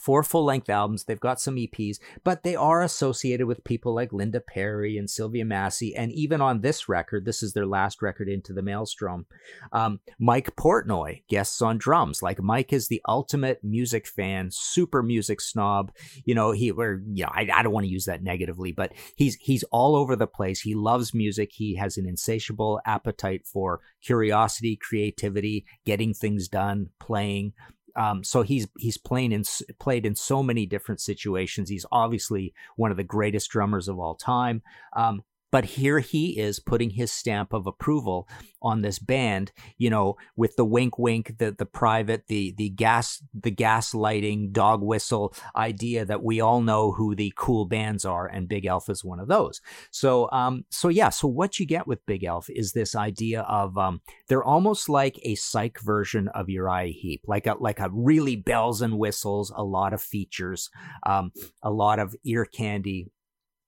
four 0.01 0.23
full 0.23 0.45
length 0.45 0.69
albums. 0.69 1.05
They've 1.05 1.19
got 1.19 1.41
some 1.41 1.57
EPs, 1.57 1.99
but 2.25 2.43
they 2.43 2.57
are 2.57 2.83
associated 2.83 3.47
with 3.47 3.65
people 3.65 3.95
like 3.95 4.13
Linda 4.13 4.41
Perry 4.41 4.97
and 4.97 5.09
Sylvia 5.09 5.45
Massy. 5.45 5.95
And 5.95 6.13
even 6.13 6.41
on 6.41 6.61
this 6.61 6.89
record, 6.89 7.25
this 7.25 7.43
is 7.43 7.53
their 7.53 7.67
last 7.67 8.03
record 8.03 8.29
into 8.29 8.53
the 8.53 8.63
Maelstrom. 8.63 9.27
Um, 9.73 10.01
Mike 10.19 10.55
Portnoy 10.57 11.23
guests 11.29 11.61
on 11.63 11.79
drums. 11.79 12.23
Like 12.23 12.43
Mike 12.43 12.73
is 12.73 12.89
the 12.89 13.03
ultimate 13.09 13.63
music 13.63 14.07
fan, 14.07 14.51
super 14.51 15.03
music 15.03 15.41
snob. 15.41 15.93
You 16.25 16.35
know, 16.35 16.53
he, 16.53 16.71
or, 16.71 17.03
you 17.13 17.25
know, 17.25 17.31
I, 17.33 17.49
I 17.53 17.63
don't 17.63 17.73
want 17.73 17.87
to 17.87 17.93
use 17.93 18.05
that 18.07 18.23
negatively, 18.23 18.73
but 18.73 18.93
he's, 19.17 19.37
he's 19.37 19.65
all 19.65 19.97
over 19.97 20.17
the 20.17 20.27
place. 20.27 20.61
He 20.61 20.75
loves 20.75 21.15
music. 21.15 21.51
He 21.53 21.77
has 21.77 21.97
an 21.97 22.07
insatiable 22.07 22.81
appetite 22.87 23.47
for 23.47 23.81
curiosity, 24.03 24.77
creativity, 24.77 25.65
getting 25.85 26.15
things 26.15 26.49
done, 26.49 26.91
playing. 27.01 27.53
Um, 27.97 28.23
so 28.23 28.43
he's 28.43 28.69
he's 28.79 28.99
playing 28.99 29.33
in 29.33 29.45
played 29.79 30.07
in 30.07 30.15
so 30.15 30.43
many 30.43 30.67
different 30.67 31.01
situations. 31.01 31.69
He's 31.69 31.87
obviously 31.91 32.53
one 32.77 32.91
of 32.91 32.97
the 32.97 33.05
greatest 33.05 33.51
drummers 33.51 33.89
of 33.89 33.99
all 33.99 34.15
time. 34.15 34.63
Um, 34.95 35.23
but 35.57 35.65
here 35.65 36.01
he 36.01 36.39
is 36.39 36.61
putting 36.61 36.91
his 36.91 37.11
stamp 37.11 37.55
of 37.55 37.67
approval 37.67 38.29
on 38.61 38.83
this 38.83 38.99
band, 38.99 39.53
you 39.79 39.89
know, 39.89 40.17
with 40.37 40.55
the 40.57 40.67
wink 40.67 40.99
wink, 40.99 41.39
the 41.39 41.51
the 41.51 41.65
private, 41.65 42.25
the 42.29 42.53
the 42.59 42.69
gas 42.69 43.23
the 43.33 43.51
gaslighting 43.51 44.53
dog 44.53 44.83
whistle 44.83 45.35
idea 45.57 46.05
that 46.05 46.23
we 46.23 46.43
all 46.43 46.61
know 46.61 46.93
who 46.93 47.15
the 47.15 47.33
cool 47.39 47.65
bands 47.65 48.05
are, 48.05 48.27
and 48.27 48.51
Big 48.51 48.67
Elf 48.67 48.91
is 48.91 49.03
one 49.03 49.19
of 49.19 49.29
those. 49.29 49.63
So 49.91 50.29
um 50.31 50.67
so 50.69 50.89
yeah, 50.89 51.09
so 51.09 51.27
what 51.27 51.59
you 51.59 51.65
get 51.65 51.87
with 51.87 52.05
Big 52.05 52.23
Elf 52.23 52.51
is 52.51 52.73
this 52.73 52.95
idea 52.95 53.41
of 53.41 53.79
um 53.79 54.03
they're 54.29 54.45
almost 54.45 54.91
like 54.91 55.19
a 55.23 55.37
psych 55.37 55.81
version 55.81 56.29
of 56.35 56.51
Uriah 56.51 56.93
Heep, 56.93 57.23
like 57.27 57.47
a 57.47 57.55
like 57.59 57.81
a 57.81 57.89
really 57.91 58.37
bells 58.37 58.83
and 58.83 58.99
whistles, 58.99 59.51
a 59.57 59.65
lot 59.65 59.95
of 59.95 60.03
features, 60.03 60.69
um, 61.07 61.33
a 61.63 61.71
lot 61.71 61.99
of 61.99 62.15
ear 62.25 62.45
candy 62.45 63.11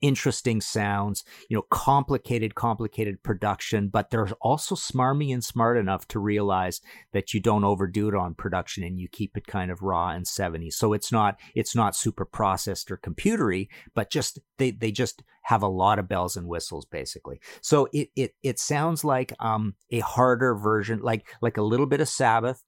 interesting 0.01 0.61
sounds, 0.61 1.25
you 1.49 1.57
know, 1.57 1.65
complicated, 1.71 2.55
complicated 2.55 3.23
production, 3.23 3.89
but 3.89 4.11
they're 4.11 4.29
also 4.41 4.75
smarmy 4.75 5.33
and 5.33 5.43
smart 5.43 5.77
enough 5.77 6.07
to 6.09 6.19
realize 6.19 6.81
that 7.13 7.35
you 7.35 7.41
don't 7.41 7.65
overdo 7.65 8.09
it 8.09 8.15
on 8.15 8.35
production 8.35 8.85
and 8.85 8.99
you 8.99 9.09
keep 9.09 9.37
it 9.37 9.47
kind 9.47 9.71
of 9.71 9.83
raw 9.83 10.11
and 10.11 10.27
70s. 10.27 10.75
So 10.75 10.93
it's 10.93 11.11
not 11.11 11.39
it's 11.55 11.75
not 11.75 11.97
super 11.97 12.25
processed 12.25 12.91
or 12.91 12.97
computery, 12.97 13.69
but 13.95 14.11
just 14.11 14.39
they 14.59 14.71
they 14.71 14.91
just 14.91 15.23
have 15.43 15.63
a 15.63 15.69
lot 15.69 15.99
of 15.99 16.09
bells 16.09 16.37
and 16.37 16.47
whistles 16.47 16.85
basically. 16.87 17.41
So 17.61 17.89
it 17.93 18.11
it 18.15 18.35
it 18.43 18.59
sounds 18.59 19.05
like 19.05 19.33
um 19.41 19.75
a 19.91 20.01
harder 20.01 20.55
version, 20.55 21.01
like 21.01 21.27
like 21.41 21.57
a 21.57 21.63
little 21.63 21.87
bit 21.87 22.01
of 22.01 22.09
Sabbath, 22.09 22.63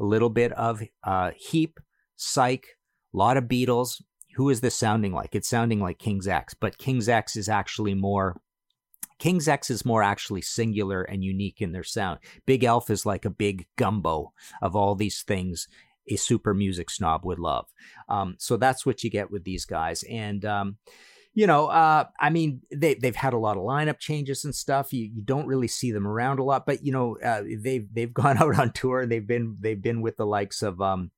a 0.00 0.04
little 0.04 0.30
bit 0.30 0.52
of 0.52 0.82
uh 1.04 1.32
Heep, 1.36 1.78
Psych, 2.16 2.66
a 3.12 3.16
lot 3.16 3.36
of 3.36 3.44
Beatles, 3.44 4.00
who 4.34 4.50
is 4.50 4.60
this 4.60 4.74
sounding 4.74 5.12
like? 5.12 5.34
It's 5.34 5.48
sounding 5.48 5.80
like 5.80 5.98
King's 5.98 6.28
X, 6.28 6.54
but 6.54 6.78
King's 6.78 7.08
X 7.08 7.36
is 7.36 7.48
actually 7.48 7.94
more. 7.94 8.40
King's 9.18 9.46
X 9.46 9.70
is 9.70 9.84
more 9.84 10.02
actually 10.02 10.42
singular 10.42 11.02
and 11.02 11.22
unique 11.22 11.60
in 11.60 11.72
their 11.72 11.84
sound. 11.84 12.18
Big 12.44 12.64
Elf 12.64 12.90
is 12.90 13.06
like 13.06 13.24
a 13.24 13.30
big 13.30 13.66
gumbo 13.76 14.32
of 14.60 14.74
all 14.74 14.94
these 14.96 15.22
things 15.22 15.68
a 16.08 16.16
super 16.16 16.54
music 16.54 16.90
snob 16.90 17.24
would 17.24 17.38
love. 17.38 17.66
Um, 18.08 18.36
so 18.38 18.56
that's 18.56 18.84
what 18.84 19.04
you 19.04 19.10
get 19.10 19.30
with 19.30 19.44
these 19.44 19.64
guys. 19.64 20.02
And, 20.10 20.44
um, 20.44 20.78
you 21.34 21.46
know, 21.46 21.66
uh, 21.68 22.04
I 22.20 22.28
mean, 22.30 22.60
they 22.70 22.94
they've 22.94 23.16
had 23.16 23.32
a 23.32 23.38
lot 23.38 23.56
of 23.56 23.62
lineup 23.62 23.98
changes 23.98 24.44
and 24.44 24.54
stuff. 24.54 24.92
You 24.92 25.04
you 25.04 25.22
don't 25.22 25.46
really 25.46 25.68
see 25.68 25.90
them 25.90 26.06
around 26.06 26.38
a 26.38 26.44
lot, 26.44 26.66
but 26.66 26.84
you 26.84 26.92
know, 26.92 27.16
uh, 27.24 27.42
they've 27.58 27.86
they've 27.90 28.12
gone 28.22 28.36
out 28.36 28.58
on 28.58 28.72
tour. 28.72 29.00
and 29.00 29.10
They've 29.10 29.26
been 29.26 29.56
they've 29.58 29.80
been 29.80 30.02
with 30.02 30.18
the 30.18 30.26
likes 30.26 30.62
of 30.62 30.82
um, 30.82 31.10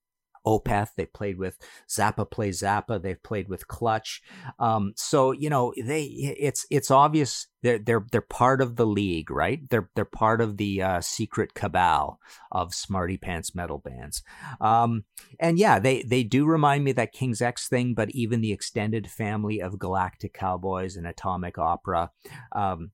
Opeth. 0.46 0.90
They 0.96 1.06
played 1.06 1.38
with 1.38 1.58
Zappa 1.88 2.30
Play 2.30 2.50
Zappa. 2.50 3.00
They've 3.00 3.22
played 3.22 3.48
with 3.48 3.68
Clutch. 3.68 4.22
Um, 4.58 4.92
so 4.96 5.32
you 5.32 5.50
know 5.50 5.72
they 5.76 6.04
it's 6.04 6.66
it's 6.70 6.90
obvious 6.90 7.48
they're 7.62 7.78
they're 7.78 8.04
they're 8.12 8.20
part 8.20 8.60
of 8.60 8.76
the 8.76 8.86
league, 8.86 9.30
right? 9.30 9.60
They're 9.70 9.88
they're 9.94 10.04
part 10.04 10.40
of 10.40 10.58
the 10.58 10.82
uh, 10.82 11.00
secret 11.00 11.54
cabal 11.54 12.20
of 12.52 12.74
smarty 12.74 13.16
pants 13.16 13.54
metal 13.54 13.78
bands. 13.78 14.22
Um, 14.60 15.04
and 15.40 15.58
yeah, 15.58 15.78
they 15.78 16.02
they 16.02 16.22
do 16.22 16.44
remind 16.44 16.84
me 16.84 16.92
that 16.92 17.12
King's 17.12 17.40
X 17.40 17.68
thing, 17.68 17.94
but 17.94 18.10
even 18.10 18.40
the 18.40 18.52
extended 18.52 19.10
family 19.10 19.60
of 19.60 19.78
Galactic 19.78 20.34
Cowboys 20.34 20.96
and 20.96 21.06
Atomic 21.06 21.58
Opera. 21.58 22.10
Um, 22.52 22.90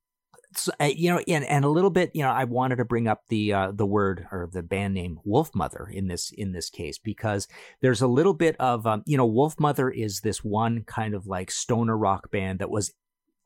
so, 0.56 0.72
uh, 0.80 0.84
you 0.84 1.10
know, 1.10 1.20
and, 1.28 1.44
and 1.44 1.64
a 1.64 1.68
little 1.68 1.90
bit, 1.90 2.10
you 2.12 2.22
know, 2.22 2.30
I 2.30 2.44
wanted 2.44 2.76
to 2.76 2.84
bring 2.84 3.06
up 3.06 3.22
the 3.28 3.52
uh, 3.52 3.72
the 3.72 3.86
word 3.86 4.26
or 4.32 4.48
the 4.52 4.62
band 4.62 4.94
name 4.94 5.20
Wolfmother 5.26 5.90
in 5.92 6.08
this 6.08 6.32
in 6.36 6.52
this 6.52 6.70
case 6.70 6.98
because 6.98 7.46
there's 7.80 8.02
a 8.02 8.08
little 8.08 8.34
bit 8.34 8.56
of, 8.58 8.86
um, 8.86 9.02
you 9.06 9.16
know, 9.16 9.30
Wolfmother 9.30 9.94
is 9.94 10.20
this 10.20 10.42
one 10.42 10.82
kind 10.84 11.14
of 11.14 11.26
like 11.26 11.50
stoner 11.50 11.96
rock 11.96 12.30
band 12.30 12.58
that 12.58 12.70
was 12.70 12.92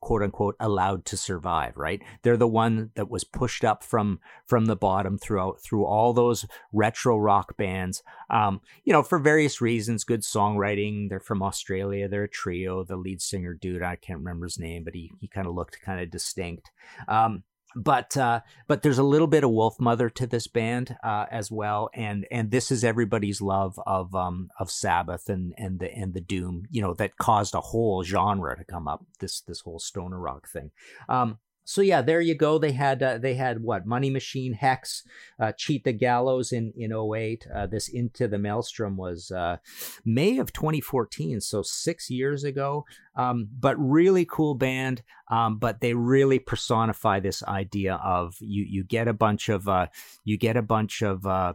quote 0.05 0.21
unquote 0.21 0.55
allowed 0.59 1.03
to 1.05 1.17
survive 1.17 1.75
right? 1.75 2.01
They're 2.21 2.37
the 2.37 2.47
one 2.47 2.91
that 2.93 3.09
was 3.09 3.23
pushed 3.23 3.65
up 3.65 3.83
from 3.83 4.19
from 4.45 4.65
the 4.65 4.75
bottom 4.75 5.17
throughout 5.17 5.59
through 5.59 5.85
all 5.85 6.13
those 6.13 6.45
retro 6.71 7.17
rock 7.17 7.57
bands 7.57 8.03
um 8.29 8.61
you 8.83 8.93
know 8.93 9.01
for 9.01 9.17
various 9.17 9.61
reasons 9.61 10.03
good 10.03 10.21
songwriting 10.21 11.09
they're 11.09 11.19
from 11.19 11.41
australia 11.41 12.07
they're 12.07 12.23
a 12.23 12.29
trio 12.29 12.83
the 12.83 12.95
lead 12.95 13.21
singer 13.21 13.53
dude 13.53 13.81
i 13.81 13.95
can't 13.95 14.19
remember 14.19 14.45
his 14.45 14.59
name 14.59 14.83
but 14.83 14.93
he 14.93 15.11
he 15.19 15.27
kind 15.27 15.47
of 15.47 15.55
looked 15.55 15.79
kind 15.81 15.99
of 15.99 16.11
distinct 16.11 16.69
um 17.07 17.43
but 17.75 18.15
uh, 18.15 18.39
but 18.67 18.81
there's 18.81 18.97
a 18.97 19.03
little 19.03 19.27
bit 19.27 19.43
of 19.43 19.51
Wolfmother 19.51 20.13
to 20.15 20.25
this 20.25 20.47
band 20.47 20.97
uh, 21.03 21.25
as 21.29 21.51
well, 21.51 21.89
and 21.93 22.25
and 22.31 22.49
this 22.49 22.71
is 22.71 22.83
everybody's 22.83 23.41
love 23.41 23.79
of 23.85 24.15
um 24.15 24.49
of 24.59 24.71
Sabbath 24.71 25.29
and 25.29 25.53
and 25.57 25.79
the 25.79 25.93
and 25.93 26.13
the 26.13 26.21
Doom, 26.21 26.65
you 26.71 26.81
know, 26.81 26.93
that 26.93 27.17
caused 27.17 27.53
a 27.53 27.61
whole 27.61 28.03
genre 28.03 28.57
to 28.57 28.63
come 28.63 28.87
up. 28.87 29.05
This 29.19 29.41
this 29.41 29.61
whole 29.61 29.79
stoner 29.79 30.19
rock 30.19 30.47
thing. 30.47 30.71
Um, 31.09 31.39
so 31.65 31.81
yeah, 31.81 32.03
there 32.03 32.21
you 32.21 32.35
go. 32.35 32.59
They 32.59 32.73
had 32.73 33.01
uh, 33.01 33.17
they 33.17 33.33
had 33.33 33.61
what 33.61 33.87
Money 33.87 34.11
Machine, 34.11 34.53
Hex, 34.53 35.03
uh, 35.39 35.51
Cheat 35.51 35.83
the 35.83 35.93
Gallows 35.93 36.51
in 36.51 36.71
in 36.77 36.93
08. 36.93 37.47
Uh, 37.53 37.65
this 37.65 37.87
Into 37.89 38.27
the 38.27 38.37
Maelstrom 38.37 38.97
was 38.97 39.31
uh, 39.31 39.57
May 40.05 40.37
of 40.37 40.53
2014, 40.53 41.41
so 41.41 41.63
six 41.63 42.09
years 42.09 42.43
ago. 42.43 42.85
Um, 43.15 43.49
but 43.59 43.75
really 43.77 44.25
cool 44.25 44.53
band. 44.53 45.01
Um, 45.31 45.57
but 45.57 45.81
they 45.81 45.95
really 45.95 46.37
personify 46.37 47.19
this 47.19 47.41
idea 47.43 47.95
of 47.95 48.35
you 48.39 48.63
you 48.63 48.83
get 48.83 49.07
a 49.07 49.13
bunch 49.13 49.49
of 49.49 49.67
uh, 49.67 49.87
you 50.23 50.37
get 50.37 50.55
a 50.55 50.61
bunch 50.61 51.01
of 51.01 51.25
uh, 51.25 51.53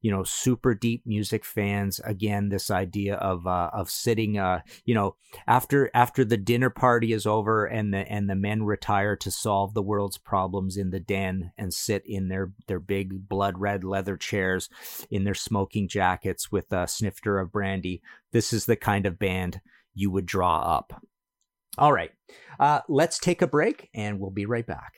you 0.00 0.10
know 0.10 0.22
super 0.22 0.74
deep 0.74 1.02
music 1.06 1.44
fans 1.44 2.00
again 2.04 2.48
this 2.48 2.70
idea 2.70 3.14
of 3.16 3.46
uh, 3.46 3.70
of 3.72 3.90
sitting 3.90 4.38
uh 4.38 4.60
you 4.84 4.94
know 4.94 5.16
after 5.46 5.90
after 5.94 6.24
the 6.24 6.36
dinner 6.36 6.70
party 6.70 7.12
is 7.12 7.26
over 7.26 7.66
and 7.66 7.92
the 7.92 8.10
and 8.10 8.28
the 8.28 8.34
men 8.34 8.62
retire 8.62 9.16
to 9.16 9.30
solve 9.30 9.74
the 9.74 9.82
world's 9.82 10.18
problems 10.18 10.76
in 10.76 10.90
the 10.90 11.00
den 11.00 11.52
and 11.58 11.74
sit 11.74 12.02
in 12.06 12.28
their 12.28 12.52
their 12.66 12.80
big 12.80 13.28
blood 13.28 13.58
red 13.58 13.84
leather 13.84 14.16
chairs 14.16 14.68
in 15.10 15.24
their 15.24 15.34
smoking 15.34 15.88
jackets 15.88 16.50
with 16.50 16.72
a 16.72 16.86
snifter 16.88 17.38
of 17.38 17.52
brandy 17.52 18.02
this 18.32 18.52
is 18.52 18.66
the 18.66 18.76
kind 18.76 19.06
of 19.06 19.18
band 19.18 19.60
you 19.92 20.10
would 20.10 20.26
draw 20.26 20.60
up. 20.60 21.02
All 21.78 21.92
right 21.92 22.10
uh, 22.58 22.80
let's 22.88 23.18
take 23.18 23.42
a 23.42 23.46
break 23.46 23.88
and 23.94 24.18
we'll 24.18 24.30
be 24.30 24.46
right 24.46 24.66
back 24.66 24.94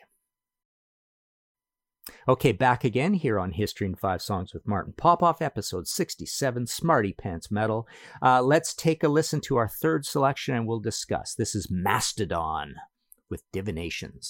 Okay, 2.29 2.53
back 2.53 2.85
again 2.85 3.15
here 3.15 3.38
on 3.38 3.53
History 3.53 3.87
in 3.87 3.95
Five 3.95 4.23
Songs 4.23 4.53
with 4.53 4.67
Martin 4.67 4.95
Popoff, 4.97 5.41
episode 5.41 5.87
67, 5.87 6.67
Smarty 6.67 7.12
Pants 7.12 7.51
Metal. 7.51 7.87
Uh, 8.21 8.43
let's 8.43 8.75
take 8.75 9.05
a 9.05 9.09
listen 9.09 9.41
to 9.43 9.57
our 9.57 9.69
third 9.69 10.05
selection 10.05 10.55
and 10.55 10.67
we'll 10.67 10.81
discuss. 10.81 11.35
This 11.35 11.55
is 11.55 11.71
Mastodon 11.71 12.75
with 13.31 13.43
Divinations. 13.53 14.29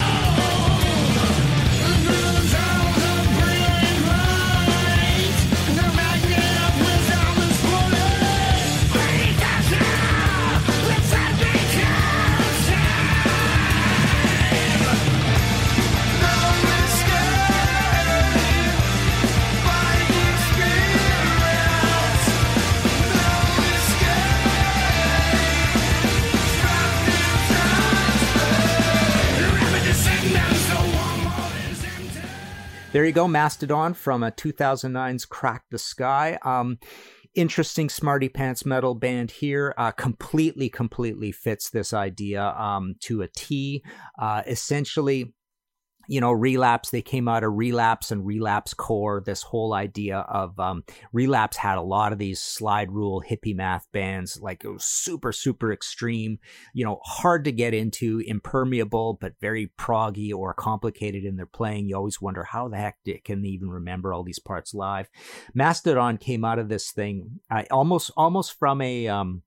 There 32.92 33.06
you 33.06 33.12
go, 33.12 33.26
Mastodon 33.26 33.94
from 33.94 34.22
a 34.22 34.30
2009's 34.30 35.24
Crack 35.24 35.64
the 35.70 35.78
Skye. 35.78 36.38
Um, 36.42 36.78
interesting 37.34 37.88
smarty 37.88 38.28
pants 38.28 38.66
metal 38.66 38.94
band 38.94 39.30
here 39.30 39.74
uh, 39.78 39.92
completely 39.92 40.68
completely 40.68 41.32
fits 41.32 41.70
this 41.70 41.94
idea 41.94 42.44
um, 42.44 42.96
to 43.00 43.22
a 43.22 43.28
t 43.28 43.82
uh, 44.18 44.42
essentially 44.46 45.32
you 46.08 46.20
know, 46.20 46.32
relapse, 46.32 46.90
they 46.90 47.02
came 47.02 47.28
out 47.28 47.44
of 47.44 47.52
relapse 47.54 48.10
and 48.10 48.26
relapse 48.26 48.74
core. 48.74 49.22
This 49.24 49.42
whole 49.42 49.72
idea 49.74 50.18
of 50.18 50.58
um, 50.58 50.84
relapse 51.12 51.56
had 51.56 51.78
a 51.78 51.82
lot 51.82 52.12
of 52.12 52.18
these 52.18 52.40
slide 52.40 52.90
rule 52.90 53.22
hippie 53.28 53.54
math 53.54 53.86
bands, 53.92 54.38
like 54.40 54.64
it 54.64 54.68
was 54.68 54.84
super, 54.84 55.32
super 55.32 55.72
extreme, 55.72 56.38
you 56.74 56.84
know, 56.84 57.00
hard 57.04 57.44
to 57.44 57.52
get 57.52 57.74
into, 57.74 58.22
impermeable, 58.26 59.18
but 59.20 59.40
very 59.40 59.72
proggy 59.78 60.32
or 60.32 60.54
complicated 60.54 61.24
in 61.24 61.36
their 61.36 61.46
playing. 61.46 61.88
You 61.88 61.96
always 61.96 62.20
wonder 62.20 62.44
how 62.44 62.68
the 62.68 62.76
heck 62.76 62.98
can 63.24 63.42
they 63.42 63.48
even 63.48 63.68
remember 63.68 64.12
all 64.12 64.24
these 64.24 64.38
parts 64.38 64.74
live. 64.74 65.08
Mastodon 65.54 66.18
came 66.18 66.44
out 66.44 66.58
of 66.58 66.68
this 66.68 66.90
thing 66.90 67.40
almost, 67.70 68.10
almost 68.16 68.58
from 68.58 68.80
a, 68.80 69.08
um, 69.08 69.42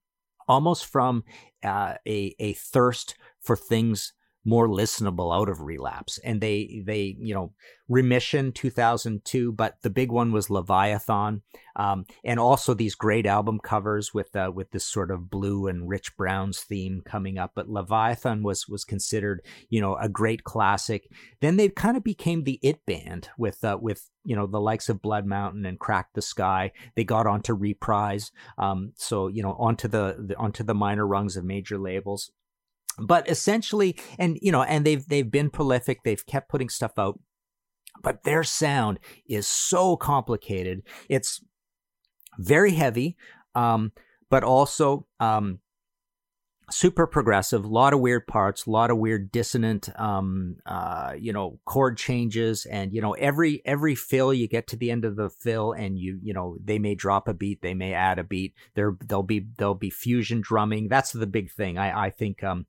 almost 0.48 0.86
from 0.86 1.24
uh, 1.64 1.94
a, 2.06 2.34
a 2.38 2.52
thirst 2.54 3.16
for 3.40 3.56
things 3.56 4.12
more 4.46 4.68
listenable 4.68 5.36
out 5.36 5.48
of 5.48 5.60
relapse 5.60 6.18
and 6.24 6.40
they 6.40 6.82
they 6.86 7.16
you 7.18 7.34
know 7.34 7.52
remission 7.88 8.52
2002 8.52 9.50
but 9.52 9.74
the 9.82 9.90
big 9.90 10.10
one 10.10 10.30
was 10.30 10.48
leviathan 10.48 11.42
um, 11.74 12.06
and 12.24 12.38
also 12.38 12.72
these 12.72 12.94
great 12.94 13.26
album 13.26 13.58
covers 13.58 14.14
with 14.14 14.34
uh, 14.36 14.50
with 14.54 14.70
this 14.70 14.84
sort 14.84 15.10
of 15.10 15.28
blue 15.28 15.66
and 15.66 15.88
rich 15.88 16.16
browns 16.16 16.60
theme 16.60 17.02
coming 17.04 17.38
up 17.38 17.50
but 17.56 17.68
leviathan 17.68 18.44
was 18.44 18.68
was 18.68 18.84
considered 18.84 19.42
you 19.68 19.80
know 19.80 19.96
a 19.96 20.08
great 20.08 20.44
classic 20.44 21.10
then 21.40 21.56
they 21.56 21.68
kind 21.68 21.96
of 21.96 22.04
became 22.04 22.44
the 22.44 22.60
it 22.62 22.86
band 22.86 23.28
with 23.36 23.64
uh, 23.64 23.76
with 23.80 24.08
you 24.24 24.36
know 24.36 24.46
the 24.46 24.60
likes 24.60 24.88
of 24.88 25.02
blood 25.02 25.26
mountain 25.26 25.66
and 25.66 25.80
crack 25.80 26.08
the 26.14 26.22
Skye. 26.22 26.70
they 26.94 27.02
got 27.02 27.26
onto 27.26 27.52
reprise 27.52 28.30
um, 28.58 28.92
so 28.96 29.26
you 29.26 29.42
know 29.42 29.56
onto 29.58 29.88
the, 29.88 30.16
the 30.18 30.36
onto 30.36 30.62
the 30.62 30.74
minor 30.74 31.06
rungs 31.06 31.36
of 31.36 31.44
major 31.44 31.78
labels 31.78 32.30
but 32.98 33.28
essentially 33.28 33.96
and 34.18 34.38
you 34.40 34.52
know 34.52 34.62
and 34.62 34.84
they've 34.84 35.06
they've 35.08 35.30
been 35.30 35.50
prolific. 35.50 36.02
They've 36.04 36.26
kept 36.26 36.48
putting 36.48 36.68
stuff 36.68 36.98
out. 36.98 37.18
But 38.02 38.24
their 38.24 38.44
sound 38.44 38.98
is 39.26 39.46
so 39.46 39.96
complicated. 39.96 40.82
It's 41.08 41.42
very 42.38 42.72
heavy 42.72 43.16
um, 43.56 43.92
but 44.30 44.44
also 44.44 45.06
um, 45.18 45.58
super 46.68 47.06
progressive 47.06 47.64
a 47.64 47.68
lot 47.68 47.92
of 47.92 48.00
weird 48.00 48.26
parts 48.26 48.66
a 48.66 48.70
lot 48.70 48.90
of 48.90 48.98
weird 48.98 49.30
dissonant 49.30 49.88
um 50.00 50.56
uh 50.66 51.14
you 51.16 51.32
know 51.32 51.58
chord 51.64 51.96
changes. 51.96 52.66
And 52.66 52.92
you 52.92 53.00
know 53.00 53.12
every 53.12 53.62
every 53.64 53.94
fill 53.94 54.32
you 54.32 54.48
get 54.48 54.66
to 54.68 54.76
the 54.76 54.90
end 54.90 55.04
of 55.04 55.16
the 55.16 55.30
fill 55.30 55.72
and 55.72 55.98
you 55.98 56.18
you 56.22 56.32
know 56.32 56.56
they 56.62 56.78
may 56.78 56.94
drop 56.94 57.28
a 57.28 57.34
beat 57.34 57.62
they 57.62 57.74
may 57.74 57.92
add 57.92 58.18
a 58.18 58.24
beat. 58.24 58.54
There 58.74 58.96
there'll 59.06 59.22
be 59.22 59.46
there'll 59.58 59.74
be 59.74 59.90
fusion 59.90 60.40
drumming. 60.40 60.88
That's 60.88 61.12
the 61.12 61.26
big 61.26 61.50
thing. 61.50 61.78
I 61.78 62.06
i 62.06 62.10
think 62.10 62.42
um 62.42 62.66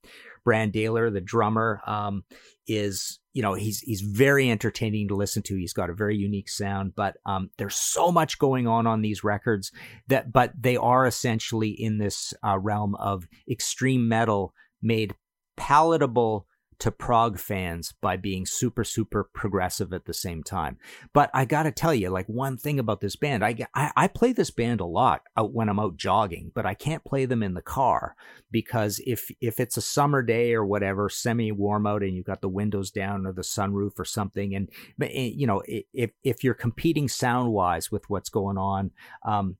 Brann-Dailor, 0.47 1.11
the 1.11 1.19
drummer, 1.19 1.81
um, 1.85 2.23
is 2.67 3.19
you 3.33 3.41
know 3.41 3.53
he's 3.53 3.81
he's 3.81 3.99
very 3.99 4.49
entertaining 4.49 5.09
to 5.09 5.15
listen 5.15 5.43
to. 5.43 5.57
He's 5.57 5.73
got 5.73 5.89
a 5.89 5.93
very 5.93 6.15
unique 6.15 6.47
sound, 6.47 6.93
but 6.95 7.17
um, 7.25 7.49
there's 7.57 7.75
so 7.75 8.13
much 8.13 8.39
going 8.39 8.65
on 8.65 8.87
on 8.87 9.01
these 9.01 9.25
records 9.25 9.73
that, 10.07 10.31
but 10.31 10.53
they 10.57 10.77
are 10.77 11.05
essentially 11.05 11.71
in 11.71 11.97
this 11.97 12.33
uh, 12.45 12.57
realm 12.57 12.95
of 12.95 13.27
extreme 13.51 14.07
metal 14.07 14.53
made 14.81 15.15
palatable 15.57 16.47
to 16.79 16.91
prog 16.91 17.39
fans 17.39 17.93
by 18.01 18.17
being 18.17 18.45
super 18.45 18.83
super 18.83 19.29
progressive 19.33 19.93
at 19.93 20.05
the 20.05 20.13
same 20.13 20.43
time. 20.43 20.77
But 21.13 21.29
I 21.33 21.45
got 21.45 21.63
to 21.63 21.71
tell 21.71 21.93
you 21.93 22.09
like 22.09 22.27
one 22.27 22.57
thing 22.57 22.79
about 22.79 23.01
this 23.01 23.15
band, 23.15 23.43
I, 23.43 23.55
I, 23.73 23.91
I 23.95 24.07
play 24.07 24.31
this 24.31 24.51
band 24.51 24.81
a 24.81 24.85
lot 24.85 25.21
out 25.35 25.53
when 25.53 25.69
I'm 25.69 25.79
out 25.79 25.97
jogging, 25.97 26.51
but 26.53 26.65
I 26.65 26.73
can't 26.73 27.05
play 27.05 27.25
them 27.25 27.43
in 27.43 27.53
the 27.53 27.61
car 27.61 28.15
because 28.51 29.01
if 29.05 29.31
if 29.41 29.59
it's 29.59 29.77
a 29.77 29.81
summer 29.81 30.21
day 30.21 30.53
or 30.53 30.65
whatever, 30.65 31.09
semi 31.09 31.51
warm 31.51 31.87
out 31.87 32.03
and 32.03 32.15
you've 32.15 32.25
got 32.25 32.41
the 32.41 32.49
windows 32.49 32.91
down 32.91 33.25
or 33.25 33.33
the 33.33 33.41
sunroof 33.41 33.97
or 33.97 34.05
something 34.05 34.55
and 34.55 34.69
eh, 35.01 35.31
you 35.33 35.47
know 35.47 35.61
if 35.67 36.11
if 36.23 36.43
you're 36.43 36.53
competing 36.53 37.07
sound 37.07 37.51
wise 37.51 37.91
with 37.91 38.09
what's 38.09 38.29
going 38.29 38.57
on 38.57 38.91
um 39.25 39.57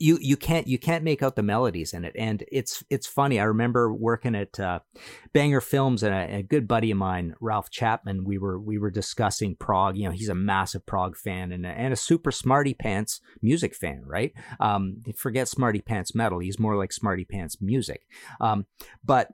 you 0.00 0.18
you 0.20 0.36
can't 0.36 0.66
you 0.66 0.78
can't 0.78 1.04
make 1.04 1.22
out 1.22 1.36
the 1.36 1.42
melodies 1.42 1.92
in 1.92 2.04
it. 2.04 2.16
And 2.18 2.42
it's 2.50 2.82
it's 2.88 3.06
funny. 3.06 3.38
I 3.38 3.44
remember 3.44 3.92
working 3.92 4.34
at 4.34 4.58
uh, 4.58 4.80
banger 5.32 5.60
films 5.60 6.02
and 6.02 6.14
a, 6.14 6.38
a, 6.38 6.42
good 6.42 6.66
buddy 6.66 6.90
of 6.90 6.96
mine 6.96 7.34
ralph 7.40 7.70
chapman 7.70 8.24
we 8.24 8.38
were 8.38 8.58
we 8.58 8.78
were 8.78 8.90
discussing 8.90 9.54
prog. 9.56 9.96
You 9.96 10.06
know 10.06 10.10
he's 10.10 10.30
a 10.30 10.34
massive 10.34 10.86
prog 10.86 11.16
fan 11.16 11.52
and 11.52 11.66
a, 11.66 11.68
and 11.68 11.92
a 11.92 11.96
super 11.96 12.32
smarty 12.32 12.72
pants 12.72 13.20
music 13.42 13.74
fan 13.74 14.02
right? 14.06 14.32
Um 14.58 15.02
forget 15.14 15.48
smarty 15.48 15.82
pants 15.82 16.14
metal. 16.14 16.38
He's 16.38 16.58
more 16.58 16.76
like 16.76 16.92
smarty 16.92 17.26
pants 17.26 17.58
music. 17.60 18.06
Um 18.40 18.66
but 19.04 19.28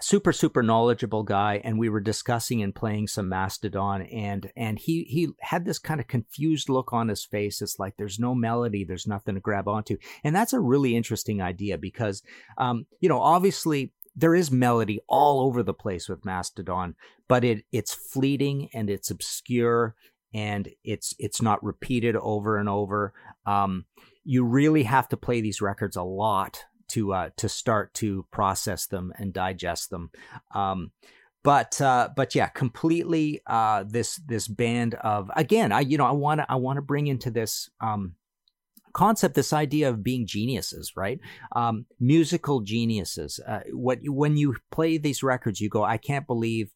super 0.00 0.32
super 0.32 0.62
knowledgeable 0.62 1.22
guy 1.22 1.60
and 1.62 1.78
we 1.78 1.88
were 1.88 2.00
discussing 2.00 2.62
and 2.62 2.74
playing 2.74 3.06
some 3.06 3.28
mastodon 3.28 4.02
and 4.02 4.50
and 4.56 4.78
he 4.78 5.04
he 5.04 5.28
had 5.40 5.64
this 5.64 5.78
kind 5.78 6.00
of 6.00 6.08
confused 6.08 6.68
look 6.68 6.92
on 6.92 7.08
his 7.08 7.24
face. 7.24 7.60
It's 7.60 7.78
like 7.78 7.96
there's 7.96 8.18
no 8.18 8.34
melody 8.34 8.84
there's 8.84 9.06
nothing 9.06 9.34
to 9.34 9.40
grab 9.40 9.68
onto. 9.68 9.98
And 10.24 10.34
that's 10.34 10.52
a 10.52 10.60
really 10.60 10.96
interesting 10.96 11.42
idea 11.42 11.76
because 11.78 12.22
um 12.58 12.86
you 13.00 13.08
know 13.08 13.20
obviously 13.20 13.92
there 14.16 14.34
is 14.34 14.50
melody 14.50 15.00
all 15.08 15.40
over 15.40 15.62
the 15.62 15.74
place 15.74 16.08
with 16.08 16.24
mastodon 16.24 16.94
but 17.28 17.44
it 17.44 17.64
it's 17.70 17.94
fleeting 17.94 18.68
and 18.72 18.88
it's 18.88 19.10
obscure 19.10 19.94
and 20.32 20.68
it's 20.84 21.14
it's 21.18 21.42
not 21.42 21.62
repeated 21.62 22.16
over 22.16 22.56
and 22.56 22.68
over. 22.68 23.12
Um 23.44 23.84
you 24.24 24.44
really 24.44 24.82
have 24.84 25.08
to 25.08 25.16
play 25.16 25.40
these 25.40 25.60
records 25.60 25.96
a 25.96 26.02
lot 26.02 26.64
to 26.90 27.12
uh, 27.12 27.30
to 27.36 27.48
start 27.48 27.94
to 27.94 28.26
process 28.30 28.86
them 28.86 29.12
and 29.18 29.32
digest 29.32 29.90
them. 29.90 30.10
Um, 30.54 30.92
but 31.42 31.80
uh, 31.80 32.10
but 32.14 32.34
yeah, 32.34 32.48
completely 32.48 33.40
uh, 33.46 33.84
this 33.86 34.16
this 34.16 34.46
band 34.46 34.94
of 34.94 35.30
again, 35.36 35.72
I 35.72 35.80
you 35.80 35.96
know 35.96 36.06
I 36.06 36.12
want 36.12 36.40
to 36.40 36.46
I 36.50 36.56
want 36.56 36.76
to 36.76 36.82
bring 36.82 37.06
into 37.06 37.30
this 37.30 37.70
um, 37.80 38.14
concept 38.92 39.34
this 39.34 39.52
idea 39.52 39.88
of 39.88 40.02
being 40.02 40.26
geniuses, 40.26 40.92
right? 40.96 41.20
Um, 41.52 41.86
musical 41.98 42.60
geniuses. 42.60 43.40
Uh, 43.46 43.60
what 43.72 44.00
when 44.04 44.36
you 44.36 44.56
play 44.70 44.98
these 44.98 45.22
records, 45.22 45.60
you 45.60 45.68
go, 45.68 45.84
I 45.84 45.96
can't 45.96 46.26
believe 46.26 46.72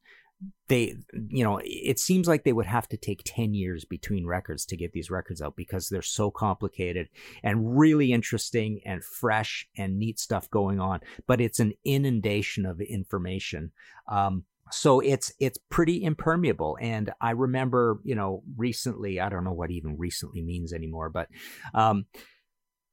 they 0.69 0.97
you 1.29 1.45
know 1.45 1.61
it 1.63 1.99
seems 1.99 2.27
like 2.27 2.45
they 2.45 2.53
would 2.53 2.67
have 2.67 2.89
to 2.89 2.97
take 2.97 3.23
10 3.25 3.53
years 3.53 3.85
between 3.85 4.27
records 4.27 4.65
to 4.65 4.77
get 4.77 4.93
these 4.93 5.11
records 5.11 5.43
out 5.43 5.57
because 5.57 5.89
they're 5.89 6.03
so 6.03 6.31
complicated 6.31 7.09
and 7.43 7.79
really 7.79 8.13
interesting 8.13 8.81
and 8.87 9.05
fresh 9.05 9.69
and 9.77 9.99
neat 9.99 10.19
stuff 10.19 10.49
going 10.51 10.81
on 10.81 11.01
but 11.27 11.41
it's 11.41 11.61
an 11.61 11.73
inundation 11.85 12.67
of 12.67 12.81
information. 12.81 13.73
Um, 14.09 14.45
so 14.71 15.01
it's 15.01 15.33
it's 15.39 15.59
pretty 15.69 16.03
impermeable. 16.03 16.79
And 16.81 17.13
i 17.21 17.31
remember 17.31 17.99
you 18.03 18.15
know 18.15 18.43
recently 18.57 19.21
i 19.21 19.29
don't 19.29 19.45
know 19.45 19.53
what 19.53 19.71
even 19.71 19.97
recently 19.99 20.43
means 20.43 20.73
anymore 20.73 21.11
but 21.11 21.29
um, 21.75 22.07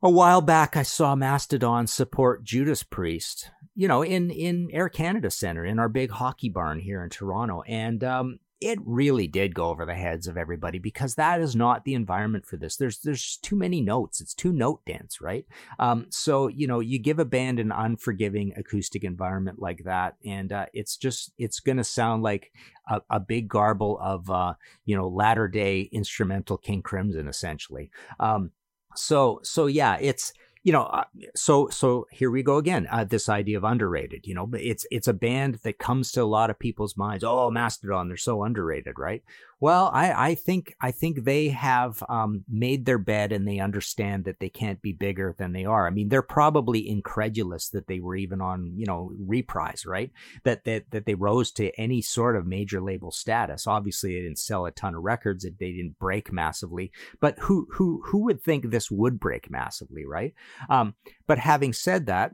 a 0.03 0.09
while 0.09 0.41
back 0.41 0.75
i 0.75 0.83
saw 0.83 1.15
mastodon 1.15 1.87
support 1.87 2.43
judas 2.43 2.83
priest 2.83 3.51
you 3.75 3.87
know, 3.87 4.03
in 4.03 4.29
in 4.29 4.69
Air 4.71 4.89
Canada 4.89 5.31
Center 5.31 5.65
in 5.65 5.79
our 5.79 5.89
big 5.89 6.11
hockey 6.11 6.49
barn 6.49 6.79
here 6.79 7.03
in 7.03 7.09
Toronto, 7.09 7.63
and 7.67 8.03
um, 8.03 8.39
it 8.59 8.77
really 8.85 9.27
did 9.27 9.55
go 9.55 9.69
over 9.69 9.85
the 9.85 9.95
heads 9.95 10.27
of 10.27 10.37
everybody 10.37 10.77
because 10.77 11.15
that 11.15 11.41
is 11.41 11.55
not 11.55 11.85
the 11.85 11.93
environment 11.93 12.45
for 12.45 12.57
this. 12.57 12.75
There's 12.75 12.99
there's 12.99 13.37
too 13.37 13.55
many 13.55 13.79
notes. 13.81 14.19
It's 14.19 14.33
too 14.33 14.51
note 14.51 14.81
dense, 14.85 15.21
right? 15.21 15.45
Um, 15.79 16.07
so 16.09 16.47
you 16.47 16.67
know, 16.67 16.81
you 16.81 16.99
give 16.99 17.17
a 17.17 17.25
band 17.25 17.59
an 17.59 17.71
unforgiving 17.71 18.53
acoustic 18.57 19.03
environment 19.05 19.59
like 19.59 19.83
that, 19.85 20.17
and 20.25 20.51
uh, 20.51 20.65
it's 20.73 20.97
just 20.97 21.31
it's 21.37 21.61
gonna 21.61 21.85
sound 21.85 22.23
like 22.23 22.51
a, 22.89 23.01
a 23.09 23.19
big 23.21 23.47
garble 23.47 23.97
of 24.01 24.29
uh, 24.29 24.53
you 24.83 24.97
know 24.97 25.07
latter 25.07 25.47
day 25.47 25.89
instrumental 25.93 26.57
King 26.57 26.81
Crimson, 26.81 27.29
essentially. 27.29 27.89
Um, 28.19 28.51
so 28.95 29.39
so 29.43 29.65
yeah, 29.67 29.97
it's 29.99 30.33
you 30.63 30.71
know, 30.71 30.83
uh, 30.83 31.05
so 31.35 31.69
so 31.69 32.05
here 32.11 32.29
we 32.29 32.43
go 32.43 32.57
again. 32.57 32.87
Uh, 32.91 33.03
this 33.03 33.29
idea 33.29 33.57
of 33.57 33.63
underrated. 33.63 34.27
You 34.27 34.35
know, 34.35 34.49
it's 34.53 34.85
it's 34.91 35.07
a 35.07 35.13
band 35.13 35.55
that 35.63 35.79
comes 35.79 36.11
to 36.11 36.21
a 36.21 36.25
lot 36.25 36.49
of 36.49 36.59
people's 36.59 36.95
minds. 36.95 37.23
Oh, 37.23 37.49
Mastodon, 37.49 38.07
they're 38.07 38.17
so 38.17 38.43
underrated, 38.43 38.99
right? 38.99 39.23
Well, 39.61 39.91
I, 39.93 40.29
I 40.31 40.35
think 40.35 40.75
I 40.81 40.89
think 40.89 41.23
they 41.23 41.49
have 41.49 42.03
um, 42.09 42.43
made 42.49 42.85
their 42.85 42.97
bed 42.97 43.31
and 43.31 43.47
they 43.47 43.59
understand 43.59 44.25
that 44.25 44.39
they 44.39 44.49
can't 44.49 44.81
be 44.81 44.91
bigger 44.91 45.35
than 45.37 45.53
they 45.53 45.65
are. 45.65 45.85
I 45.85 45.91
mean, 45.91 46.09
they're 46.09 46.23
probably 46.23 46.89
incredulous 46.89 47.69
that 47.69 47.85
they 47.85 47.99
were 47.99 48.15
even 48.15 48.41
on 48.41 48.73
you 48.75 48.87
know 48.87 49.11
reprise, 49.19 49.85
right? 49.85 50.11
That 50.45 50.65
that 50.65 50.89
that 50.89 51.05
they 51.05 51.13
rose 51.13 51.51
to 51.53 51.69
any 51.79 52.01
sort 52.01 52.35
of 52.35 52.47
major 52.47 52.81
label 52.81 53.11
status. 53.11 53.67
Obviously, 53.67 54.15
they 54.15 54.21
didn't 54.21 54.39
sell 54.39 54.65
a 54.65 54.71
ton 54.71 54.95
of 54.95 55.03
records. 55.03 55.43
They 55.43 55.71
didn't 55.71 55.99
break 55.99 56.33
massively. 56.33 56.91
But 57.19 57.37
who 57.37 57.67
who 57.73 58.01
who 58.07 58.23
would 58.23 58.41
think 58.41 58.71
this 58.71 58.89
would 58.89 59.19
break 59.19 59.51
massively, 59.51 60.07
right? 60.07 60.33
Um, 60.71 60.95
but 61.27 61.37
having 61.37 61.73
said 61.73 62.07
that, 62.07 62.33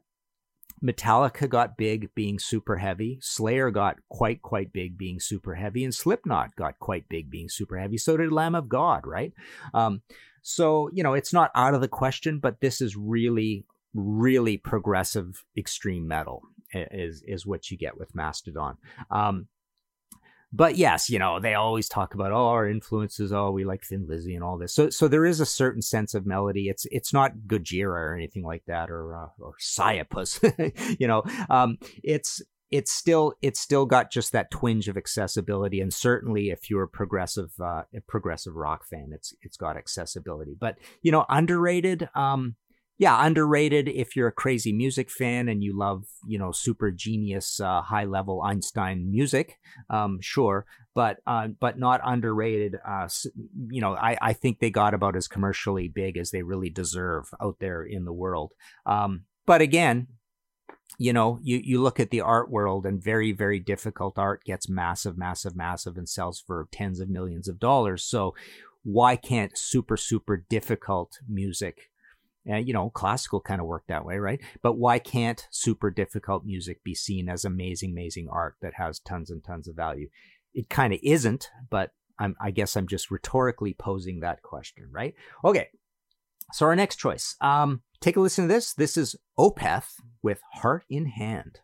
Metallica 0.84 1.50
got 1.50 1.78
big 1.78 2.14
being 2.14 2.40
super 2.40 2.78
heavy. 2.78 3.18
Slayer 3.22 3.72
got 3.72 3.98
quite, 4.10 4.42
quite 4.42 4.72
big 4.72 4.98
being 4.98 5.20
super 5.20 5.56
heavy. 5.56 5.84
And 5.84 5.94
Slipknot 5.94 6.56
got 6.56 6.80
quite 6.80 7.10
big 7.10 7.30
being 7.30 7.50
super 7.50 7.78
heavy. 7.78 7.98
So 7.98 8.18
did 8.18 8.32
Lamb 8.32 8.56
of 8.56 8.70
God, 8.70 9.06
right? 9.06 9.34
Um, 9.74 10.02
so, 10.42 10.90
you 10.94 11.04
know, 11.04 11.14
it's 11.14 11.34
not 11.34 11.52
out 11.56 11.74
of 11.74 11.82
the 11.82 11.88
question, 11.88 12.40
but 12.40 12.62
this 12.62 12.80
is 12.80 12.96
really, 12.96 13.66
really 13.94 14.58
progressive 14.58 15.44
extreme 15.58 16.08
metal 16.08 16.44
is, 16.74 17.24
is 17.28 17.46
what 17.46 17.72
you 17.72 17.78
get 17.78 17.98
with 17.98 18.16
Mastodon. 18.16 18.78
Um, 19.10 19.48
but 20.54 20.78
yes, 20.78 21.10
you 21.10 21.20
know, 21.20 21.40
they 21.40 21.54
always 21.54 21.90
talk 21.90 22.14
about 22.14 22.32
oh 22.32 22.48
our 22.48 22.68
influences, 22.68 23.34
oh 23.34 23.52
we 23.52 23.66
like 23.66 23.84
Thin 23.84 24.06
Lizzy 24.08 24.36
and 24.36 24.44
all 24.44 24.58
this. 24.58 24.74
So 24.74 24.90
so 24.90 25.08
there 25.08 25.26
is 25.26 25.40
a 25.40 25.46
certain 25.46 25.82
sense 25.82 26.14
of 26.14 26.26
melody. 26.26 26.70
It's 26.70 26.86
it's 26.92 27.14
not 27.14 27.34
Gojira 27.48 27.88
or 27.88 28.16
anything 28.16 28.44
like 28.44 28.64
that 28.68 28.90
or 28.90 29.16
uh, 29.16 29.28
or 29.40 29.54
Psyopus, 29.60 30.40
you 31.00 31.08
know. 31.08 31.24
Um, 31.50 31.78
it's 32.04 32.42
it's 32.70 32.92
still 32.92 33.34
it's 33.42 33.60
still 33.60 33.86
got 33.86 34.12
just 34.12 34.32
that 34.34 34.52
twinge 34.52 34.88
of 34.88 34.98
accessibility 34.98 35.80
and 35.80 35.94
certainly 35.94 36.50
if 36.50 36.70
you're 36.70 36.84
a 36.84 36.88
progressive 36.88 37.52
uh, 37.62 37.84
a 37.96 38.02
progressive 38.08 38.56
rock 38.56 38.86
fan 38.86 39.10
it's 39.14 39.34
it's 39.42 39.56
got 39.56 39.78
accessibility 39.78 40.56
but 40.60 40.78
you 41.02 41.12
know 41.12 41.26
underrated 41.30 42.10
um 42.14 42.56
yeah, 43.00 43.24
underrated 43.26 43.88
if 43.88 44.16
you're 44.16 44.28
a 44.28 44.32
crazy 44.32 44.74
music 44.74 45.12
fan 45.12 45.48
and 45.48 45.64
you 45.64 45.78
love, 45.78 46.06
you 46.26 46.40
know, 46.40 46.52
super 46.52 46.90
genius, 46.90 47.60
uh, 47.60 47.82
high 47.82 48.06
level 48.06 48.42
Einstein 48.42 49.12
music. 49.12 49.60
Um, 49.90 50.18
sure, 50.20 50.66
but 50.96 51.18
uh, 51.28 51.50
but 51.60 51.78
not 51.78 52.02
underrated. 52.04 52.76
Uh, 52.86 53.08
you 53.70 53.82
know, 53.82 53.96
I, 53.96 54.18
I 54.20 54.34
think 54.34 54.60
they 54.60 54.72
got 54.72 54.96
about 54.96 55.16
as 55.16 55.28
commercially 55.28 55.88
big 55.88 56.18
as 56.18 56.32
they 56.32 56.42
really 56.42 56.72
deserve 56.72 57.30
out 57.40 57.58
there 57.60 57.84
in 57.84 58.06
the 58.06 58.14
world. 58.14 58.54
Um, 58.88 59.26
but 59.46 59.62
again, 59.62 60.08
you 60.98 61.14
know, 61.14 61.38
you, 61.44 61.62
you 61.64 61.82
look 61.82 62.00
at 62.00 62.10
the 62.10 62.22
art 62.22 62.50
world 62.50 62.88
and 62.88 63.04
very, 63.04 63.32
very 63.32 63.60
difficult 63.60 64.18
art 64.18 64.44
gets 64.44 64.68
massive, 64.68 65.18
massive, 65.18 65.56
massive 65.56 65.98
and 65.98 66.10
sells 66.10 66.40
for 66.40 66.68
tens 66.72 67.00
of 67.00 67.10
millions 67.10 67.48
of 67.48 67.60
dollars. 67.60 68.04
So 68.04 68.34
why 68.84 69.16
can't 69.16 69.56
super, 69.56 69.98
super 69.98 70.46
difficult 70.50 71.20
music 71.30 71.92
uh, 72.50 72.56
you 72.56 72.74
know, 72.74 72.90
classical 72.90 73.42
kind 73.42 73.62
of 73.62 73.68
worked 73.68 73.88
that 73.90 74.06
way, 74.06 74.18
right? 74.18 74.40
But 74.62 74.78
why 74.78 75.00
can't 75.00 75.48
super 75.52 75.92
difficult 75.92 76.46
music 76.46 76.84
be 76.84 76.96
seen 76.96 77.30
as 77.30 77.46
amazing, 77.46 77.92
amazing 77.92 78.28
art 78.32 78.56
that 78.62 78.76
has 78.76 79.00
tons 79.00 79.30
and 79.30 79.44
tons 79.44 79.68
of 79.68 79.76
value? 79.76 80.10
It 80.54 80.70
kind 80.70 80.94
of 80.94 81.00
isn't, 81.04 81.50
but 81.70 81.92
I'm, 82.20 82.36
I 82.42 82.52
guess 82.52 82.76
I'm 82.76 82.88
just 82.88 83.12
rhetorically 83.12 83.74
posing 83.74 84.22
that 84.22 84.42
question, 84.42 84.88
right? 84.92 85.14
Okay. 85.44 85.68
So 86.54 86.66
our 86.66 86.76
next 86.76 86.96
choice, 86.96 87.36
um, 87.42 87.82
take 88.00 88.16
a 88.16 88.22
listen 88.22 88.48
to 88.48 88.54
this. 88.54 88.74
This 88.74 88.96
is 88.96 89.16
Opeth 89.38 89.96
with 90.24 90.40
Heart 90.54 90.86
in 90.90 91.08
Hand. 91.08 91.60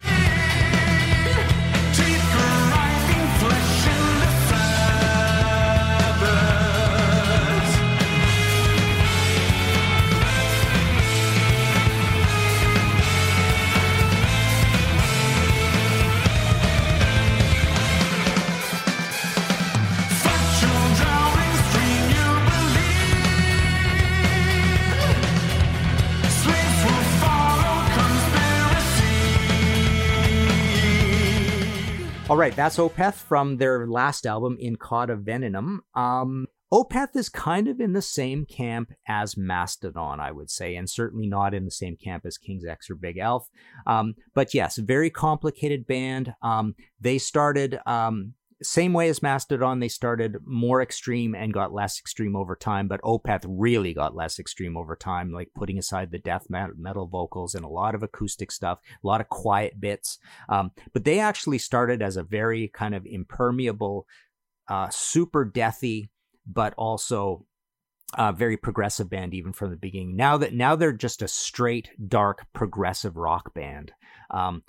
All 32.33 32.39
right, 32.39 32.55
that's 32.55 32.77
Opeth 32.77 33.13
from 33.13 33.57
their 33.57 33.85
last 33.85 34.25
album, 34.25 34.57
In 34.59 34.75
Cauda 34.75 35.23
Venenum. 35.23 35.81
Um, 35.93 36.47
Opeth 36.73 37.15
is 37.15 37.29
kind 37.29 37.67
of 37.67 37.79
in 37.79 37.93
the 37.93 38.01
same 38.01 38.47
camp 38.47 38.91
as 39.07 39.37
Mastodon, 39.37 40.19
I 40.19 40.31
would 40.31 40.49
say, 40.49 40.75
and 40.75 40.89
certainly 40.89 41.27
not 41.27 41.53
in 41.53 41.63
the 41.63 41.69
same 41.69 41.95
camp 41.95 42.25
as 42.25 42.39
King's 42.39 42.65
X 42.65 42.89
or 42.89 42.95
Big 42.95 43.19
Elf. 43.19 43.47
Um, 43.85 44.15
but 44.33 44.55
yes, 44.55 44.77
very 44.77 45.11
complicated 45.11 45.85
band. 45.85 46.33
Um, 46.41 46.73
they 46.99 47.19
started 47.19 47.79
um, 47.85 48.33
same 48.61 48.93
way 48.93 49.09
as 49.09 49.23
Mastodon, 49.23 49.79
they 49.79 49.87
started 49.87 50.37
more 50.45 50.81
extreme 50.81 51.33
and 51.35 51.53
got 51.53 51.73
less 51.73 51.99
extreme 51.99 52.35
over 52.35 52.55
time, 52.55 52.87
but 52.87 53.01
Opeth 53.01 53.45
really 53.47 53.93
got 53.93 54.15
less 54.15 54.39
extreme 54.39 54.77
over 54.77 54.95
time, 54.95 55.31
like 55.31 55.49
putting 55.55 55.77
aside 55.77 56.11
the 56.11 56.19
death 56.19 56.47
metal 56.49 57.07
vocals 57.07 57.55
and 57.55 57.65
a 57.65 57.69
lot 57.69 57.95
of 57.95 58.03
acoustic 58.03 58.51
stuff, 58.51 58.79
a 59.03 59.07
lot 59.07 59.21
of 59.21 59.29
quiet 59.29 59.79
bits. 59.79 60.19
Um, 60.49 60.71
but 60.93 61.03
they 61.03 61.19
actually 61.19 61.57
started 61.57 62.01
as 62.01 62.17
a 62.17 62.23
very 62.23 62.67
kind 62.67 62.95
of 62.95 63.05
impermeable, 63.05 64.05
uh, 64.67 64.89
super 64.89 65.45
deathy, 65.45 66.09
but 66.45 66.73
also 66.77 67.45
very 68.35 68.57
progressive 68.57 69.09
band 69.09 69.33
even 69.33 69.53
from 69.53 69.71
the 69.71 69.77
beginning. 69.77 70.15
Now 70.15 70.37
that 70.37 70.53
now 70.53 70.75
they're 70.75 70.93
just 70.93 71.21
a 71.21 71.27
straight 71.27 71.89
dark 72.07 72.45
progressive 72.53 73.17
rock 73.17 73.53
band. 73.53 73.91
Um, 74.29 74.63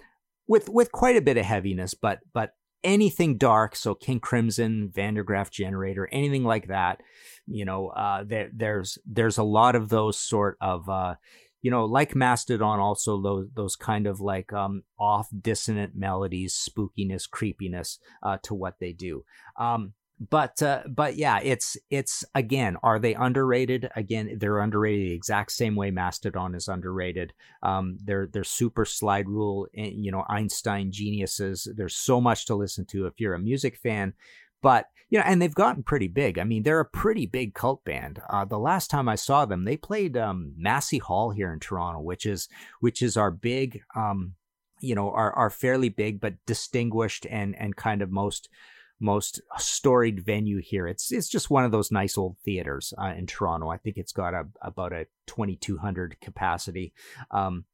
with 0.46 0.68
with 0.68 0.92
quite 0.92 1.16
a 1.16 1.22
bit 1.22 1.36
of 1.36 1.44
heaviness, 1.44 1.94
but 1.94 2.20
but 2.32 2.52
anything 2.84 3.38
dark, 3.38 3.74
so 3.74 3.94
King 3.94 4.20
Crimson, 4.20 4.90
Van 4.94 5.14
der 5.14 5.22
Graaf 5.24 5.50
Generator, 5.50 6.08
anything 6.12 6.44
like 6.44 6.68
that, 6.68 7.00
you 7.46 7.64
know, 7.64 7.88
uh, 7.88 8.24
there, 8.24 8.50
there's 8.54 8.98
there's 9.06 9.38
a 9.38 9.42
lot 9.42 9.74
of 9.74 9.88
those 9.88 10.18
sort 10.18 10.56
of, 10.60 10.88
uh, 10.88 11.14
you 11.62 11.70
know, 11.70 11.86
like 11.86 12.14
Mastodon, 12.14 12.78
also 12.78 13.20
those 13.20 13.48
those 13.54 13.76
kind 13.76 14.06
of 14.06 14.20
like 14.20 14.52
um, 14.52 14.82
off 14.98 15.28
dissonant 15.40 15.96
melodies, 15.96 16.54
spookiness, 16.54 17.28
creepiness 17.28 17.98
uh, 18.22 18.36
to 18.42 18.54
what 18.54 18.74
they 18.80 18.92
do. 18.92 19.24
Um, 19.58 19.94
but 20.30 20.62
uh, 20.62 20.82
but 20.88 21.16
yeah, 21.16 21.40
it's 21.42 21.76
it's 21.90 22.24
again, 22.34 22.76
are 22.82 22.98
they 22.98 23.14
underrated? 23.14 23.90
Again, 23.96 24.36
they're 24.38 24.60
underrated 24.60 25.08
the 25.08 25.14
exact 25.14 25.52
same 25.52 25.74
way 25.74 25.90
Mastodon 25.90 26.54
is 26.54 26.68
underrated. 26.68 27.32
Um, 27.62 27.98
they're 28.02 28.26
they're 28.26 28.44
super 28.44 28.84
slide 28.84 29.28
rule, 29.28 29.66
eh, 29.76 29.90
you 29.94 30.12
know, 30.12 30.24
Einstein 30.28 30.92
geniuses. 30.92 31.68
There's 31.74 31.96
so 31.96 32.20
much 32.20 32.46
to 32.46 32.54
listen 32.54 32.86
to 32.86 33.06
if 33.06 33.14
you're 33.18 33.34
a 33.34 33.40
music 33.40 33.76
fan. 33.76 34.14
But 34.62 34.86
you 35.10 35.18
know, 35.18 35.24
and 35.26 35.42
they've 35.42 35.54
gotten 35.54 35.82
pretty 35.82 36.08
big. 36.08 36.38
I 36.38 36.44
mean, 36.44 36.62
they're 36.62 36.80
a 36.80 36.84
pretty 36.84 37.26
big 37.26 37.54
cult 37.54 37.84
band. 37.84 38.20
Uh, 38.30 38.44
the 38.44 38.58
last 38.58 38.90
time 38.90 39.08
I 39.08 39.16
saw 39.16 39.44
them, 39.44 39.64
they 39.64 39.76
played 39.76 40.16
um, 40.16 40.54
Massey 40.56 40.98
Hall 40.98 41.30
here 41.30 41.52
in 41.52 41.60
Toronto, 41.60 42.00
which 42.00 42.24
is 42.24 42.48
which 42.80 43.02
is 43.02 43.16
our 43.16 43.30
big, 43.30 43.80
um, 43.94 44.34
you 44.80 44.94
know, 44.94 45.10
our 45.10 45.32
our 45.32 45.50
fairly 45.50 45.88
big 45.88 46.20
but 46.20 46.34
distinguished 46.46 47.26
and 47.30 47.54
and 47.58 47.76
kind 47.76 48.00
of 48.00 48.10
most 48.10 48.48
most 49.04 49.40
storied 49.58 50.24
venue 50.24 50.60
here. 50.60 50.88
It's 50.88 51.12
it's 51.12 51.28
just 51.28 51.50
one 51.50 51.64
of 51.64 51.72
those 51.72 51.92
nice 51.92 52.16
old 52.18 52.38
theaters 52.38 52.92
uh, 52.98 53.14
in 53.16 53.26
Toronto. 53.26 53.68
I 53.68 53.76
think 53.76 53.96
it's 53.96 54.12
got 54.12 54.34
a 54.34 54.46
about 54.62 54.92
a 54.92 55.06
2200 55.26 56.20
capacity 56.20 56.92
um, 57.30 57.64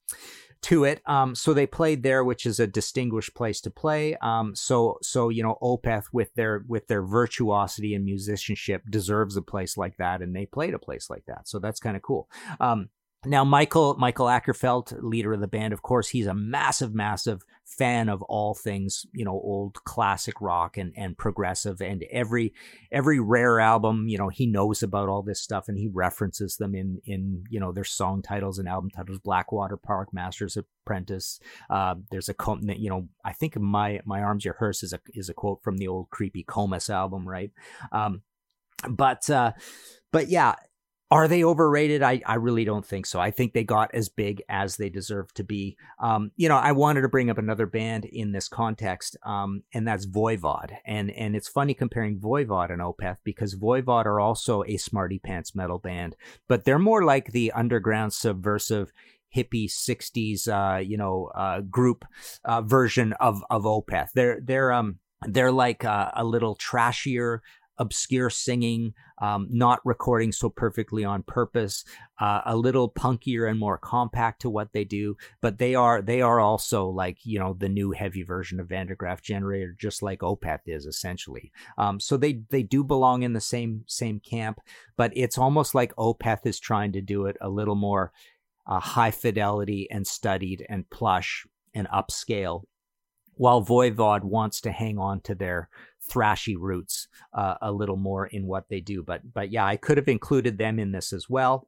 to 0.62 0.84
it. 0.84 1.00
Um, 1.06 1.34
so 1.34 1.54
they 1.54 1.66
played 1.66 2.02
there, 2.02 2.24
which 2.24 2.44
is 2.44 2.60
a 2.60 2.66
distinguished 2.66 3.34
place 3.34 3.60
to 3.62 3.70
play. 3.70 4.16
Um, 4.16 4.54
so 4.54 4.98
so 5.02 5.28
you 5.28 5.42
know 5.42 5.56
Opeth 5.62 6.06
with 6.12 6.34
their 6.34 6.64
with 6.66 6.88
their 6.88 7.02
virtuosity 7.02 7.94
and 7.94 8.04
musicianship 8.04 8.82
deserves 8.90 9.36
a 9.36 9.42
place 9.42 9.76
like 9.76 9.96
that, 9.98 10.20
and 10.20 10.34
they 10.34 10.46
played 10.46 10.74
a 10.74 10.78
place 10.78 11.08
like 11.08 11.24
that. 11.26 11.48
So 11.48 11.58
that's 11.58 11.80
kind 11.80 11.96
of 11.96 12.02
cool. 12.02 12.28
Um, 12.58 12.90
now, 13.26 13.44
Mikael 13.44 13.96
Mikael 13.96 14.26
Åkerfeldt, 14.26 15.02
leader 15.02 15.34
of 15.34 15.40
the 15.40 15.46
band, 15.46 15.74
of 15.74 15.82
course, 15.82 16.08
he's 16.08 16.26
a 16.26 16.34
massive, 16.34 16.94
massive 16.94 17.44
fan 17.70 18.08
of 18.08 18.20
all 18.22 18.54
things, 18.54 19.06
you 19.12 19.24
know, 19.24 19.32
old 19.32 19.82
classic 19.84 20.40
rock 20.40 20.76
and, 20.76 20.92
and 20.96 21.16
progressive. 21.16 21.80
And 21.80 22.04
every 22.10 22.52
every 22.90 23.20
rare 23.20 23.60
album, 23.60 24.08
you 24.08 24.18
know, 24.18 24.28
he 24.28 24.46
knows 24.46 24.82
about 24.82 25.08
all 25.08 25.22
this 25.22 25.40
stuff 25.40 25.68
and 25.68 25.78
he 25.78 25.88
references 25.88 26.56
them 26.56 26.74
in 26.74 27.00
in 27.04 27.44
you 27.48 27.60
know 27.60 27.72
their 27.72 27.84
song 27.84 28.22
titles 28.22 28.58
and 28.58 28.68
album 28.68 28.90
titles. 28.90 29.18
Blackwater 29.18 29.76
Park, 29.76 30.12
Master's 30.12 30.56
Apprentice. 30.56 31.40
Uh, 31.68 31.94
there's 32.10 32.28
a 32.28 32.34
you 32.76 32.90
know, 32.90 33.08
I 33.24 33.32
think 33.32 33.58
my 33.58 34.00
my 34.04 34.20
arms 34.20 34.44
your 34.44 34.54
hearse 34.54 34.82
is 34.82 34.92
a 34.92 35.00
is 35.14 35.28
a 35.28 35.34
quote 35.34 35.62
from 35.62 35.78
the 35.78 35.88
old 35.88 36.10
creepy 36.10 36.42
Comus 36.42 36.90
album, 36.90 37.28
right? 37.28 37.52
Um, 37.92 38.22
but 38.88 39.28
uh, 39.30 39.52
but 40.12 40.28
yeah, 40.28 40.54
are 41.10 41.26
they 41.26 41.42
overrated? 41.42 42.02
I, 42.02 42.22
I 42.24 42.36
really 42.36 42.64
don't 42.64 42.86
think 42.86 43.04
so. 43.04 43.18
I 43.18 43.32
think 43.32 43.52
they 43.52 43.64
got 43.64 43.92
as 43.94 44.08
big 44.08 44.42
as 44.48 44.76
they 44.76 44.88
deserve 44.88 45.34
to 45.34 45.44
be. 45.44 45.76
Um, 45.98 46.30
you 46.36 46.48
know, 46.48 46.56
I 46.56 46.70
wanted 46.70 47.00
to 47.00 47.08
bring 47.08 47.30
up 47.30 47.38
another 47.38 47.66
band 47.66 48.04
in 48.04 48.30
this 48.30 48.48
context, 48.48 49.16
um, 49.24 49.64
and 49.74 49.88
that's 49.88 50.06
Voivod. 50.06 50.70
And 50.86 51.10
and 51.10 51.34
it's 51.34 51.48
funny 51.48 51.74
comparing 51.74 52.20
Voivod 52.20 52.70
and 52.70 52.80
Opeth 52.80 53.16
because 53.24 53.56
Voivod 53.56 54.06
are 54.06 54.20
also 54.20 54.62
a 54.64 54.76
smarty 54.76 55.18
pants 55.18 55.54
metal 55.54 55.78
band, 55.78 56.14
but 56.48 56.64
they're 56.64 56.78
more 56.78 57.04
like 57.04 57.32
the 57.32 57.50
underground 57.52 58.12
subversive 58.12 58.92
hippie 59.34 59.70
60s 59.70 60.48
uh, 60.48 60.78
you 60.78 60.96
know 60.96 61.30
uh, 61.34 61.60
group 61.60 62.04
uh, 62.44 62.62
version 62.62 63.14
of 63.14 63.42
of 63.50 63.64
Opeth. 63.64 64.10
They're 64.14 64.40
they're 64.40 64.72
um 64.72 65.00
they're 65.26 65.52
like 65.52 65.84
uh, 65.84 66.10
a 66.14 66.24
little 66.24 66.56
trashier 66.56 67.40
obscure 67.80 68.30
singing, 68.30 68.94
um, 69.20 69.48
not 69.50 69.80
recording 69.84 70.30
so 70.30 70.48
perfectly 70.48 71.04
on 71.04 71.24
purpose, 71.24 71.84
uh, 72.20 72.42
a 72.44 72.56
little 72.56 72.88
punkier 72.88 73.50
and 73.50 73.58
more 73.58 73.78
compact 73.78 74.42
to 74.42 74.50
what 74.50 74.72
they 74.72 74.84
do. 74.84 75.16
But 75.40 75.58
they 75.58 75.74
are 75.74 76.00
they 76.02 76.20
are 76.20 76.38
also 76.38 76.86
like 76.86 77.18
you 77.24 77.40
know 77.40 77.56
the 77.58 77.68
new 77.68 77.90
heavy 77.90 78.22
version 78.22 78.60
of 78.60 78.68
Van 78.68 78.86
der 78.86 78.94
Graaf 78.94 79.22
Generator, 79.22 79.74
just 79.76 80.02
like 80.02 80.20
Opeth 80.20 80.60
is 80.66 80.86
essentially. 80.86 81.50
Um, 81.78 81.98
so 81.98 82.16
they 82.16 82.42
they 82.50 82.62
do 82.62 82.84
belong 82.84 83.22
in 83.22 83.32
the 83.32 83.40
same 83.40 83.84
same 83.88 84.20
camp, 84.20 84.60
but 84.96 85.10
it's 85.16 85.38
almost 85.38 85.74
like 85.74 85.96
Opeth 85.96 86.44
is 86.44 86.60
trying 86.60 86.92
to 86.92 87.00
do 87.00 87.26
it 87.26 87.36
a 87.40 87.48
little 87.48 87.74
more 87.74 88.12
uh, 88.66 88.78
high 88.78 89.10
fidelity 89.10 89.88
and 89.90 90.06
studied 90.06 90.64
and 90.68 90.88
plush 90.90 91.46
and 91.74 91.88
upscale 91.88 92.64
while 93.40 93.64
Voivod 93.64 94.22
wants 94.22 94.60
to 94.60 94.70
hang 94.70 94.98
on 94.98 95.18
to 95.22 95.34
their 95.34 95.70
thrashy 96.10 96.56
roots 96.58 97.08
uh, 97.32 97.54
a 97.62 97.72
little 97.72 97.96
more 97.96 98.26
in 98.26 98.46
what 98.46 98.68
they 98.68 98.82
do. 98.82 99.02
But 99.02 99.32
but 99.32 99.50
yeah, 99.50 99.64
I 99.64 99.78
could 99.78 99.96
have 99.96 100.08
included 100.08 100.58
them 100.58 100.78
in 100.78 100.92
this 100.92 101.10
as 101.14 101.30
well. 101.30 101.66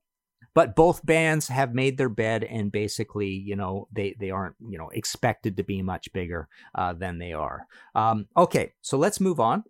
But 0.52 0.76
both 0.76 1.06
bands 1.06 1.48
have 1.48 1.72
made 1.74 1.96
their 1.96 2.10
bed, 2.10 2.44
and 2.44 2.70
basically, 2.70 3.30
you 3.30 3.56
know, 3.56 3.88
they 3.90 4.14
they 4.20 4.30
aren't 4.30 4.56
you 4.68 4.76
know 4.76 4.90
expected 4.90 5.56
to 5.56 5.62
be 5.62 5.80
much 5.80 6.12
bigger 6.12 6.46
uh, 6.74 6.92
than 6.92 7.18
they 7.18 7.32
are. 7.32 7.66
Um, 7.94 8.26
okay, 8.36 8.74
so 8.82 8.98
let's 8.98 9.18
move 9.18 9.40
on. 9.40 9.64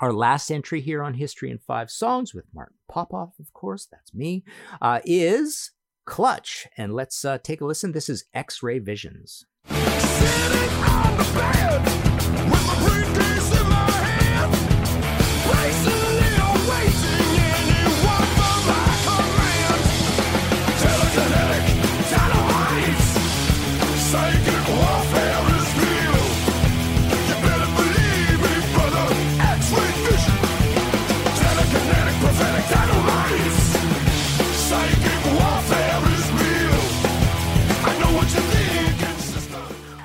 Our 0.00 0.12
last 0.12 0.50
entry 0.50 0.80
here 0.80 1.00
on 1.00 1.14
History 1.14 1.52
in 1.52 1.58
Five 1.58 1.92
Songs 1.92 2.34
with 2.34 2.46
Martin 2.52 2.78
Popoff, 2.88 3.38
of 3.38 3.52
course, 3.52 3.86
that's 3.86 4.12
me, 4.12 4.42
uh, 4.82 4.98
is 5.04 5.70
Clutch, 6.10 6.66
and 6.76 6.92
let's 6.92 7.24
uh, 7.24 7.38
take 7.38 7.60
a 7.60 7.64
listen. 7.64 7.92
This 7.92 8.08
is 8.08 8.24
X 8.34 8.64
Ray 8.64 8.80
Visions. 8.80 9.46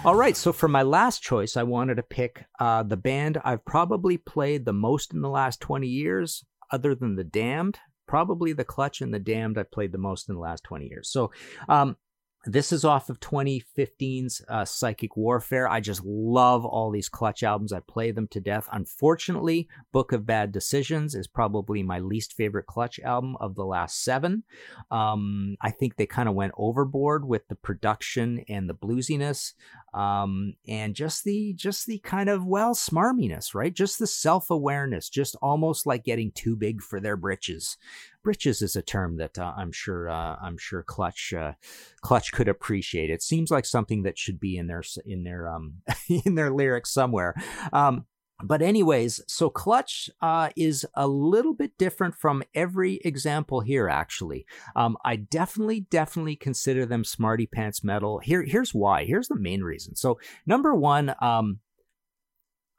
All 0.05 0.15
right, 0.15 0.37
so 0.37 0.53
for 0.53 0.67
my 0.67 0.83
last 0.83 1.23
choice, 1.23 1.57
I 1.57 1.63
wanted 1.63 1.95
to 1.95 2.03
pick 2.03 2.45
uh, 2.59 2.83
the 2.83 2.95
band 2.95 3.41
I've 3.43 3.65
probably 3.65 4.17
played 4.17 4.63
the 4.63 4.71
most 4.71 5.15
in 5.15 5.21
the 5.21 5.29
last 5.29 5.59
20 5.61 5.87
years, 5.87 6.45
other 6.71 6.93
than 6.93 7.15
The 7.15 7.23
Damned. 7.23 7.79
Probably 8.07 8.53
The 8.53 8.63
Clutch 8.63 9.01
and 9.01 9.11
The 9.11 9.19
Damned 9.19 9.57
I've 9.57 9.71
played 9.71 9.91
the 9.91 9.97
most 9.97 10.29
in 10.29 10.35
the 10.35 10.41
last 10.41 10.63
20 10.63 10.85
years. 10.85 11.09
So 11.09 11.31
um, 11.67 11.97
this 12.45 12.71
is 12.71 12.85
off 12.85 13.09
of 13.09 13.19
2015's 13.19 14.41
uh, 14.47 14.65
Psychic 14.65 15.17
Warfare. 15.17 15.67
I 15.67 15.79
just 15.79 16.03
love 16.05 16.63
all 16.63 16.91
these 16.91 17.09
Clutch 17.09 17.43
albums. 17.43 17.73
I 17.73 17.79
play 17.79 18.11
them 18.11 18.27
to 18.29 18.39
death. 18.39 18.67
Unfortunately, 18.71 19.67
Book 19.91 20.11
of 20.11 20.25
Bad 20.25 20.51
Decisions 20.51 21.15
is 21.15 21.27
probably 21.27 21.81
my 21.81 21.99
least 21.99 22.33
favorite 22.33 22.67
Clutch 22.67 22.99
album 22.99 23.35
of 23.39 23.55
the 23.55 23.65
last 23.65 24.03
seven. 24.03 24.43
Um, 24.91 25.55
I 25.61 25.71
think 25.71 25.95
they 25.95 26.05
kind 26.05 26.29
of 26.29 26.35
went 26.35 26.53
overboard 26.57 27.25
with 27.25 27.47
the 27.47 27.55
production 27.55 28.45
and 28.47 28.69
the 28.69 28.75
bluesiness, 28.75 29.53
um, 29.93 30.53
and 30.67 30.93
just 30.93 31.23
the 31.23 31.53
just 31.53 31.87
the 31.87 31.99
kind 31.99 32.29
of 32.29 32.45
well 32.45 32.75
smarminess, 32.75 33.55
right? 33.55 33.73
Just 33.73 33.97
the 33.97 34.07
self 34.07 34.49
awareness, 34.51 35.09
just 35.09 35.35
almost 35.41 35.85
like 35.85 36.03
getting 36.03 36.31
too 36.31 36.55
big 36.55 36.81
for 36.81 36.99
their 36.99 37.17
britches 37.17 37.77
britches 38.25 38.61
is 38.61 38.75
a 38.75 38.81
term 38.81 39.15
that 39.17 39.39
uh, 39.39 39.53
I'm 39.55 39.71
sure 39.71 40.09
uh, 40.09 40.35
I'm 40.41 40.57
sure 40.57 40.83
Clutch 40.83 41.33
uh, 41.33 41.53
Clutch 42.01 42.33
could 42.33 42.49
appreciate. 42.49 43.09
It 43.09 43.23
seems 43.23 43.51
like 43.51 43.65
something 43.65 44.03
that 44.03 44.17
should 44.17 44.39
be 44.41 44.57
in 44.57 44.67
their 44.67 44.83
in 45.05 45.23
their 45.23 45.47
um 45.47 45.75
in 46.25 46.35
their 46.35 46.51
lyrics 46.51 46.91
somewhere. 46.91 47.35
Um, 47.71 48.05
but 48.43 48.61
anyways, 48.61 49.21
so 49.27 49.49
Clutch 49.49 50.09
uh, 50.21 50.49
is 50.57 50.85
a 50.93 51.07
little 51.07 51.53
bit 51.53 51.77
different 51.77 52.15
from 52.15 52.43
every 52.53 52.99
example 53.05 53.61
here. 53.61 53.87
Actually, 53.87 54.45
um, 54.75 54.97
I 55.05 55.15
definitely, 55.15 55.81
definitely 55.89 56.35
consider 56.35 56.85
them 56.85 57.05
smarty 57.05 57.47
pants 57.47 57.81
metal. 57.81 58.19
Here, 58.19 58.43
here's 58.43 58.73
why. 58.73 59.05
Here's 59.05 59.29
the 59.29 59.39
main 59.39 59.61
reason. 59.61 59.95
So, 59.95 60.19
number 60.45 60.75
one, 60.75 61.15
um, 61.21 61.59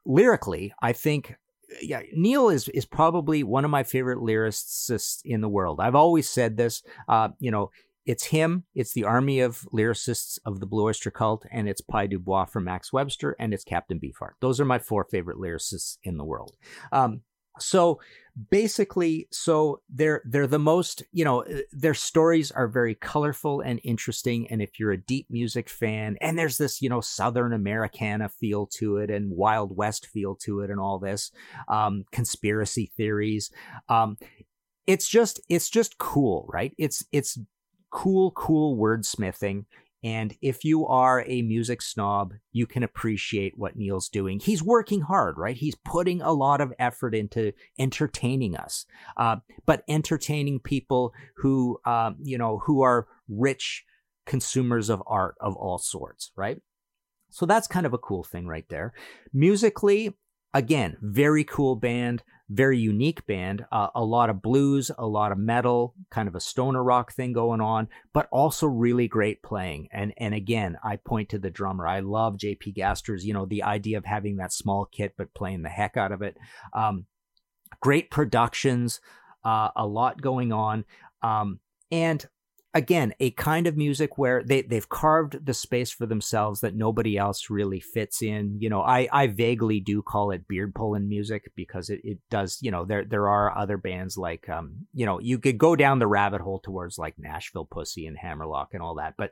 lyrically, 0.05 0.73
I 0.79 0.93
think 0.93 1.37
yeah, 1.81 2.01
Neil 2.13 2.49
is 2.49 2.69
is 2.69 2.85
probably 2.85 3.43
one 3.43 3.65
of 3.65 3.71
my 3.71 3.83
favorite 3.83 4.19
lyricists 4.19 5.21
in 5.25 5.41
the 5.41 5.49
world. 5.49 5.79
I've 5.79 5.95
always 5.95 6.29
said 6.29 6.57
this. 6.57 6.83
Uh, 7.07 7.29
you 7.39 7.51
know, 7.51 7.71
it's 8.07 8.23
him, 8.23 8.63
it's 8.73 8.93
the 8.93 9.03
army 9.03 9.41
of 9.41 9.67
lyricists 9.73 10.39
of 10.45 10.61
the 10.61 10.65
Blue 10.65 10.85
Oyster 10.85 11.11
Cult, 11.11 11.45
and 11.51 11.67
it's 11.67 11.81
Pye 11.81 12.07
Dubois 12.07 12.45
from 12.45 12.63
Max 12.63 12.93
Webster, 12.93 13.35
and 13.37 13.53
it's 13.53 13.65
Captain 13.65 13.99
Beefheart. 13.99 14.31
Those 14.39 14.61
are 14.61 14.65
my 14.65 14.79
four 14.79 15.03
favorite 15.03 15.37
lyricists 15.37 15.97
in 16.03 16.17
the 16.17 16.23
world. 16.23 16.55
Um, 16.93 17.21
so 17.59 17.99
basically 18.51 19.27
so 19.31 19.81
they're 19.89 20.21
they're 20.25 20.45
the 20.45 20.59
most 20.59 21.01
you 21.11 21.25
know 21.25 21.43
uh, 21.43 21.59
their 21.71 21.95
stories 21.95 22.51
are 22.51 22.67
very 22.67 22.93
colorful 22.93 23.61
and 23.61 23.79
interesting 23.83 24.47
and 24.51 24.61
if 24.61 24.79
you're 24.79 24.91
a 24.91 24.97
deep 24.97 25.25
music 25.31 25.67
fan 25.67 26.15
and 26.21 26.37
there's 26.37 26.59
this 26.59 26.79
you 26.79 26.87
know 26.87 27.01
southern 27.01 27.51
americana 27.51 28.29
feel 28.29 28.67
to 28.67 28.97
it 28.97 29.09
and 29.09 29.31
wild 29.31 29.75
west 29.75 30.05
feel 30.05 30.35
to 30.35 30.59
it 30.59 30.69
and 30.69 30.79
all 30.79 30.99
this 30.99 31.31
um, 31.67 32.03
conspiracy 32.11 32.91
theories 32.95 33.49
um, 33.89 34.17
it's 34.87 35.07
just 35.07 35.39
it's 35.49 35.69
just 35.69 35.97
cool 35.97 36.49
right? 36.51 36.73
It's 36.77 37.05
it's 37.11 37.37
cool 37.91 38.31
cool 38.31 38.77
wordsmithing 38.77 39.65
and 40.03 40.35
if 40.41 40.63
you 40.63 40.85
are 40.85 41.23
a 41.25 41.41
music 41.41 41.81
snob, 41.81 42.33
you 42.51 42.67
can 42.67 42.83
appreciate 42.83 43.57
what 43.57 43.75
Neil's 43.75 44.09
doing. 44.09 44.39
He's 44.39 44.61
working 44.61 45.01
hard, 45.01 45.37
right? 45.37 45.57
He's 45.57 45.75
putting 45.75 46.21
a 46.21 46.31
lot 46.31 46.61
of 46.61 46.73
effort 46.77 47.15
into 47.15 47.53
entertaining 47.79 48.55
us, 48.55 48.85
uh, 49.17 49.37
but 49.65 49.83
entertaining 49.87 50.59
people 50.59 51.13
who, 51.37 51.79
uh, 51.85 52.11
you 52.21 52.37
know, 52.37 52.59
who 52.59 52.81
are 52.81 53.07
rich 53.27 53.83
consumers 54.25 54.89
of 54.89 55.01
art 55.07 55.35
of 55.41 55.55
all 55.55 55.77
sorts, 55.79 56.31
right? 56.35 56.61
So 57.29 57.45
that's 57.45 57.67
kind 57.67 57.85
of 57.85 57.93
a 57.93 57.97
cool 57.97 58.23
thing 58.23 58.47
right 58.47 58.67
there. 58.69 58.93
Musically, 59.33 60.15
again, 60.53 60.97
very 61.01 61.43
cool 61.43 61.75
band 61.75 62.23
very 62.49 62.77
unique 62.77 63.25
band. 63.25 63.65
Uh, 63.71 63.87
a 63.93 64.03
lot 64.03 64.29
of 64.29 64.41
blues, 64.41 64.89
a 64.97 65.05
lot 65.05 65.31
of 65.31 65.37
metal, 65.37 65.93
kind 66.09 66.27
of 66.27 66.35
a 66.35 66.39
stoner 66.39 66.83
rock 66.83 67.11
thing 67.11 67.33
going 67.33 67.61
on, 67.61 67.89
but 68.13 68.27
also 68.31 68.67
really 68.67 69.07
great 69.07 69.43
playing. 69.43 69.87
And 69.91 70.13
and 70.17 70.33
again, 70.33 70.77
I 70.83 70.97
point 70.97 71.29
to 71.29 71.39
the 71.39 71.49
drummer. 71.49 71.87
I 71.87 71.99
love 71.99 72.37
JP 72.37 72.75
Gaster's. 72.75 73.25
You 73.25 73.33
know, 73.33 73.45
the 73.45 73.63
idea 73.63 73.97
of 73.97 74.05
having 74.05 74.37
that 74.37 74.53
small 74.53 74.85
kit 74.85 75.15
but 75.17 75.33
playing 75.33 75.63
the 75.63 75.69
heck 75.69 75.97
out 75.97 76.11
of 76.11 76.21
it. 76.21 76.37
Um, 76.73 77.05
great 77.81 78.09
productions, 78.09 79.01
uh, 79.43 79.69
a 79.75 79.85
lot 79.85 80.21
going 80.21 80.51
on. 80.53 80.85
Um, 81.21 81.59
and 81.91 82.25
again, 82.77 83.11
a 83.19 83.31
kind 83.31 83.65
of 83.65 83.75
music 83.75 84.19
where 84.19 84.43
they, 84.43 84.61
they've 84.61 84.87
carved 84.87 85.43
the 85.43 85.53
space 85.53 85.89
for 85.89 86.05
themselves 86.05 86.59
that 86.59 86.75
nobody 86.75 87.17
else 87.17 87.49
really 87.49 87.79
fits 87.79 88.21
in. 88.21 88.55
You 88.59 88.69
know, 88.69 88.81
I, 88.81 89.09
I 89.11 89.25
vaguely 89.25 89.79
do 89.79 90.03
call 90.03 90.29
it 90.29 90.47
beard 90.47 90.75
pulling 90.75 91.09
music 91.09 91.51
because 91.55 91.89
it, 91.89 92.01
it 92.03 92.19
does, 92.29 92.59
you 92.61 92.69
know, 92.69 92.85
there, 92.85 93.03
there 93.03 93.29
are 93.29 93.57
other 93.57 93.77
bands 93.77 94.15
like, 94.15 94.47
um, 94.47 94.85
you 94.93 95.07
know, 95.07 95.19
you 95.19 95.39
could 95.39 95.57
go 95.57 95.75
down 95.75 95.97
the 95.97 96.05
rabbit 96.05 96.39
hole 96.39 96.59
towards 96.59 96.99
like 96.99 97.15
Nashville 97.17 97.65
Pussy 97.65 98.05
and 98.05 98.15
Hammerlock 98.15 98.69
and 98.73 98.83
all 98.83 98.95
that. 98.95 99.15
But, 99.17 99.31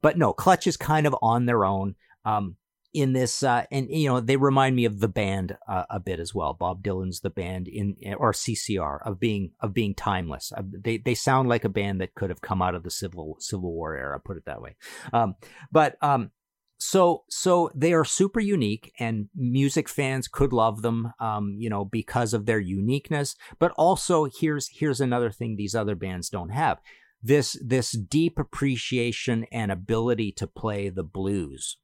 but 0.00 0.16
no, 0.16 0.32
Clutch 0.32 0.66
is 0.66 0.78
kind 0.78 1.06
of 1.06 1.14
on 1.20 1.44
their 1.44 1.66
own. 1.66 1.96
Um, 2.24 2.56
in 2.96 3.12
this 3.12 3.42
uh, 3.42 3.64
and 3.70 3.88
you 3.90 4.08
know 4.08 4.20
they 4.20 4.38
remind 4.38 4.74
me 4.74 4.86
of 4.86 5.00
the 5.00 5.08
band 5.08 5.56
uh, 5.68 5.84
a 5.90 6.00
bit 6.00 6.18
as 6.18 6.34
well. 6.34 6.54
Bob 6.54 6.82
dylan's 6.82 7.20
the 7.20 7.28
band 7.28 7.68
in 7.68 7.94
or 8.16 8.32
ccr 8.32 8.98
of 9.04 9.20
being 9.20 9.52
of 9.60 9.74
being 9.74 9.94
timeless. 9.94 10.50
Uh, 10.56 10.62
they 10.66 10.96
they 10.96 11.14
sound 11.14 11.46
like 11.46 11.64
a 11.64 11.68
band 11.68 12.00
that 12.00 12.14
could 12.14 12.30
have 12.30 12.40
come 12.40 12.62
out 12.62 12.74
of 12.74 12.84
the 12.84 12.90
civil 12.90 13.36
civil 13.38 13.72
war 13.74 13.94
era 13.94 14.18
put 14.18 14.38
it 14.38 14.46
that 14.46 14.62
way. 14.62 14.76
Um, 15.12 15.34
but 15.70 16.02
um, 16.02 16.30
so 16.78 17.24
so 17.28 17.70
they 17.74 17.92
are 17.92 18.04
super 18.04 18.40
unique 18.40 18.92
and 18.98 19.28
music 19.34 19.90
fans 19.90 20.26
could 20.26 20.54
love 20.54 20.80
them 20.80 21.12
um, 21.20 21.54
you 21.58 21.68
know 21.68 21.84
because 21.84 22.32
of 22.32 22.46
their 22.46 22.60
uniqueness. 22.60 23.36
But 23.58 23.72
also 23.72 24.26
here's 24.40 24.70
here's 24.72 25.02
another 25.02 25.30
thing 25.30 25.56
these 25.56 25.74
other 25.74 25.96
bands 25.96 26.30
don't 26.30 26.48
have. 26.48 26.78
This 27.22 27.60
this 27.62 27.92
deep 27.92 28.38
appreciation 28.38 29.44
and 29.52 29.70
ability 29.70 30.32
to 30.32 30.46
play 30.46 30.88
the 30.88 31.04
blues 31.04 31.76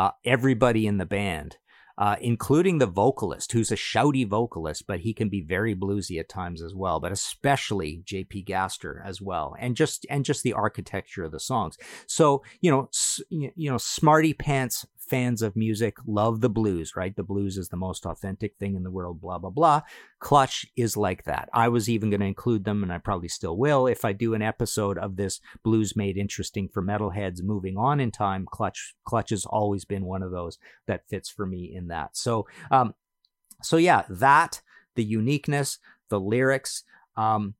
uh, 0.00 0.12
everybody 0.24 0.86
in 0.86 0.96
the 0.96 1.04
band, 1.04 1.58
uh, 1.98 2.16
including 2.22 2.78
the 2.78 2.86
vocalist, 2.86 3.52
who's 3.52 3.70
a 3.70 3.76
shouty 3.76 4.26
vocalist, 4.26 4.86
but 4.86 5.00
he 5.00 5.12
can 5.12 5.28
be 5.28 5.42
very 5.42 5.74
bluesy 5.76 6.18
at 6.18 6.26
times 6.26 6.62
as 6.62 6.74
well. 6.74 7.00
But 7.00 7.12
especially 7.12 8.00
J.P. 8.06 8.44
Gaster 8.44 9.02
as 9.04 9.20
well, 9.20 9.54
and 9.60 9.76
just 9.76 10.06
and 10.08 10.24
just 10.24 10.42
the 10.42 10.54
architecture 10.54 11.22
of 11.22 11.32
the 11.32 11.38
songs. 11.38 11.76
So 12.06 12.42
you 12.62 12.70
know, 12.70 12.88
you 13.28 13.70
know, 13.70 13.76
smarty 13.76 14.32
pants 14.32 14.86
fans 15.10 15.42
of 15.42 15.56
music 15.56 15.96
love 16.06 16.40
the 16.40 16.48
blues, 16.48 16.94
right? 16.94 17.16
The 17.16 17.24
blues 17.24 17.58
is 17.58 17.68
the 17.68 17.76
most 17.76 18.06
authentic 18.06 18.56
thing 18.56 18.76
in 18.76 18.84
the 18.84 18.90
world, 18.90 19.20
blah, 19.20 19.38
blah, 19.38 19.50
blah. 19.50 19.82
Clutch 20.20 20.64
is 20.76 20.96
like 20.96 21.24
that. 21.24 21.48
I 21.52 21.68
was 21.68 21.88
even 21.88 22.10
going 22.10 22.20
to 22.20 22.26
include 22.26 22.64
them, 22.64 22.84
and 22.84 22.92
I 22.92 22.98
probably 22.98 23.28
still 23.28 23.56
will, 23.56 23.88
if 23.88 24.04
I 24.04 24.12
do 24.12 24.34
an 24.34 24.42
episode 24.42 24.96
of 24.98 25.16
this 25.16 25.40
blues 25.64 25.96
made 25.96 26.16
interesting 26.16 26.68
for 26.68 26.82
metalheads 26.82 27.42
moving 27.42 27.76
on 27.76 27.98
in 27.98 28.12
time. 28.12 28.46
Clutch, 28.50 28.94
Clutch 29.04 29.30
has 29.30 29.44
always 29.44 29.84
been 29.84 30.04
one 30.04 30.22
of 30.22 30.30
those 30.30 30.58
that 30.86 31.08
fits 31.08 31.28
for 31.28 31.44
me 31.44 31.72
in 31.74 31.88
that. 31.88 32.16
So, 32.16 32.46
um, 32.70 32.94
so 33.62 33.76
yeah, 33.76 34.04
that, 34.08 34.62
the 34.94 35.04
uniqueness, 35.04 35.78
the 36.08 36.20
lyrics, 36.20 36.84
um, 37.16 37.54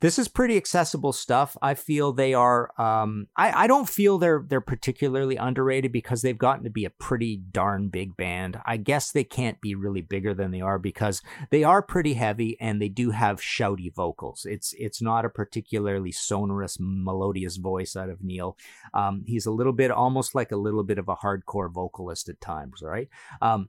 this 0.00 0.18
is 0.18 0.28
pretty 0.28 0.56
accessible 0.56 1.12
stuff. 1.12 1.56
I 1.60 1.74
feel 1.74 2.12
they 2.12 2.32
are. 2.32 2.70
Um, 2.80 3.28
I, 3.36 3.64
I 3.64 3.66
don't 3.66 3.88
feel 3.88 4.18
they're 4.18 4.44
they're 4.46 4.60
particularly 4.60 5.36
underrated 5.36 5.92
because 5.92 6.22
they've 6.22 6.36
gotten 6.36 6.64
to 6.64 6.70
be 6.70 6.84
a 6.84 6.90
pretty 6.90 7.36
darn 7.36 7.88
big 7.88 8.16
band. 8.16 8.60
I 8.64 8.78
guess 8.78 9.12
they 9.12 9.24
can't 9.24 9.60
be 9.60 9.74
really 9.74 10.00
bigger 10.00 10.34
than 10.34 10.50
they 10.50 10.62
are 10.62 10.78
because 10.78 11.22
they 11.50 11.64
are 11.64 11.82
pretty 11.82 12.14
heavy 12.14 12.56
and 12.60 12.80
they 12.80 12.88
do 12.88 13.10
have 13.10 13.40
shouty 13.40 13.94
vocals. 13.94 14.46
It's 14.48 14.74
it's 14.78 15.02
not 15.02 15.24
a 15.24 15.30
particularly 15.30 16.12
sonorous, 16.12 16.78
melodious 16.80 17.56
voice 17.56 17.94
out 17.94 18.08
of 18.08 18.22
Neil. 18.22 18.56
Um, 18.94 19.24
he's 19.26 19.46
a 19.46 19.52
little 19.52 19.74
bit 19.74 19.90
almost 19.90 20.34
like 20.34 20.50
a 20.50 20.56
little 20.56 20.82
bit 20.82 20.98
of 20.98 21.08
a 21.08 21.16
hardcore 21.16 21.70
vocalist 21.70 22.28
at 22.28 22.40
times, 22.40 22.80
right? 22.82 23.08
Um, 23.42 23.68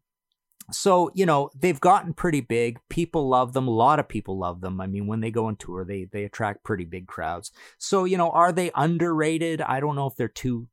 so 0.72 1.12
you 1.14 1.26
know 1.26 1.50
they've 1.60 1.80
gotten 1.80 2.14
pretty 2.14 2.42
big. 2.42 2.80
People 2.90 3.28
love 3.28 3.54
them. 3.54 3.68
A 3.68 3.72
lot 3.72 4.00
of 4.00 4.08
people 4.08 4.38
love 4.38 4.62
them. 4.62 4.82
I 4.82 4.88
mean 4.88 5.08
when 5.08 5.22
they 5.22 5.32
go 5.32 5.46
on 5.46 5.56
tour 5.56 5.86
they 5.86 6.08
they 6.12 6.24
attract 6.24 6.64
pretty 6.64 6.86
big 6.86 7.08
crowds. 7.08 7.52
So 7.78 8.06
you 8.06 8.18
know 8.18 8.30
are 8.32 8.52
they 8.52 8.72
underrated? 8.76 9.62
I 9.62 9.80
don't 9.80 9.96
know 9.96 10.08
if 10.08 10.16
they're 10.16 10.28
too 10.28 10.68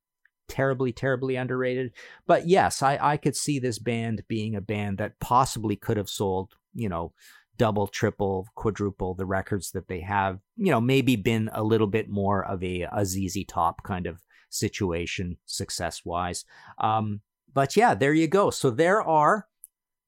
terribly 0.49 0.93
terribly 0.93 1.37
underrated. 1.37 1.93
But 2.27 2.49
yes 2.49 2.83
i 2.83 2.99
i 3.01 3.17
could 3.17 3.37
see 3.37 3.59
this 3.59 3.79
band 3.79 4.23
being 4.29 4.57
a 4.57 4.61
band 4.61 4.99
that 4.99 5.19
possibly 5.21 5.77
could 5.77 5.97
have 5.97 6.09
sold 6.09 6.55
you 6.75 6.89
know 6.89 7.13
double 7.57 7.89
triple 7.89 8.47
quadruple 8.55 9.15
the 9.15 9.27
records 9.27 9.73
that 9.73 9.89
they 9.89 10.01
have 10.01 10.39
you 10.57 10.71
know 10.71 10.81
maybe 10.81 11.17
been 11.17 11.51
a 11.53 11.63
little 11.63 11.89
bit 11.89 12.09
more 12.09 12.45
of 12.45 12.63
a, 12.63 12.83
a 12.83 13.01
zz 13.01 13.45
top 13.49 13.83
kind 13.83 14.07
of 14.07 14.23
situation 14.49 15.37
success 15.45 16.03
wise 16.05 16.45
um 16.79 17.21
but 17.53 17.77
yeah 17.77 17.95
there 17.95 18.15
you 18.15 18.29
go. 18.29 18.51
So 18.51 18.71
there 18.71 19.03
are 19.03 19.47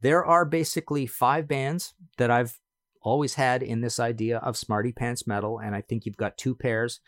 there 0.01 0.25
are 0.25 0.45
basically 0.45 1.07
five 1.07 1.47
bands 1.47 1.95
that 2.19 2.31
I've 2.31 2.59
always 3.03 3.35
had 3.35 3.63
in 3.63 3.81
this 3.81 3.99
idea 3.99 4.39
of 4.39 4.57
Smarty 4.57 4.93
Pants 4.93 5.27
Metal, 5.27 5.59
and 5.59 5.75
I 5.75 5.81
think 5.81 6.05
you've 6.05 6.17
got 6.17 6.37
two 6.37 6.55
pairs. 6.55 7.01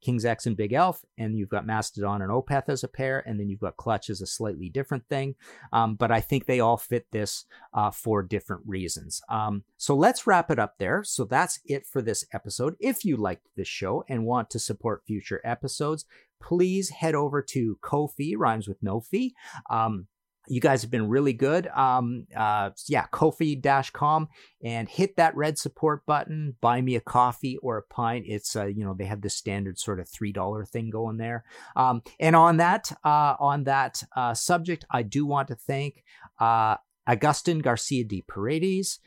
King's 0.00 0.24
X 0.24 0.46
and 0.46 0.56
Bigelf, 0.56 1.04
and 1.18 1.36
you've 1.36 1.50
got 1.50 1.66
Mastodon 1.66 2.22
and 2.22 2.30
Opeth 2.30 2.68
as 2.68 2.82
a 2.82 2.88
pair, 2.88 3.22
and 3.26 3.38
then 3.38 3.50
you've 3.50 3.60
got 3.60 3.76
Clutch 3.76 4.08
as 4.08 4.22
a 4.22 4.26
slightly 4.26 4.70
different 4.70 5.06
thing. 5.08 5.34
Um, 5.72 5.94
but 5.94 6.10
I 6.10 6.20
think 6.20 6.46
they 6.46 6.60
all 6.60 6.78
fit 6.78 7.06
this 7.12 7.44
uh, 7.74 7.90
for 7.90 8.22
different 8.22 8.62
reasons. 8.66 9.20
Um, 9.28 9.64
so 9.76 9.94
let's 9.94 10.26
wrap 10.26 10.50
it 10.50 10.58
up 10.58 10.78
there. 10.78 11.04
So 11.04 11.24
that's 11.24 11.60
it 11.66 11.86
for 11.86 12.00
this 12.00 12.24
episode. 12.32 12.76
If 12.80 13.04
you 13.04 13.16
liked 13.16 13.46
this 13.56 13.68
show 13.68 14.04
and 14.08 14.24
want 14.24 14.48
to 14.50 14.58
support 14.58 15.04
future 15.06 15.40
episodes, 15.44 16.06
please 16.42 16.88
head 16.88 17.14
over 17.14 17.42
to 17.42 17.78
Ko-fi, 17.82 18.34
rhymes 18.36 18.66
with 18.66 18.82
no 18.82 19.00
fee. 19.00 19.34
Um, 19.68 20.06
you 20.50 20.60
guys 20.60 20.82
have 20.82 20.90
been 20.90 21.08
really 21.08 21.32
good. 21.32 21.68
Um, 21.68 22.26
uh, 22.36 22.70
yeah, 22.88 23.06
Ko-fi.com 23.12 24.28
and 24.64 24.88
hit 24.88 25.16
that 25.16 25.36
red 25.36 25.58
support 25.58 26.04
button. 26.06 26.56
Buy 26.60 26.80
me 26.80 26.96
a 26.96 27.00
coffee 27.00 27.56
or 27.58 27.78
a 27.78 27.82
pint. 27.82 28.24
It's 28.26 28.56
uh, 28.56 28.66
you 28.66 28.84
know 28.84 28.94
they 28.94 29.04
have 29.04 29.22
the 29.22 29.30
standard 29.30 29.78
sort 29.78 30.00
of 30.00 30.08
three 30.08 30.32
dollar 30.32 30.64
thing 30.64 30.90
going 30.90 31.18
there. 31.18 31.44
Um, 31.76 32.02
and 32.18 32.34
on 32.34 32.56
that 32.56 32.90
uh, 33.04 33.36
on 33.38 33.64
that 33.64 34.02
uh, 34.16 34.34
subject, 34.34 34.84
I 34.90 35.02
do 35.02 35.24
want 35.24 35.48
to 35.48 35.54
thank 35.54 36.02
uh, 36.40 36.76
Agustin 37.06 37.60
Garcia 37.60 38.04
de 38.04 38.22
Paredes. 38.22 38.98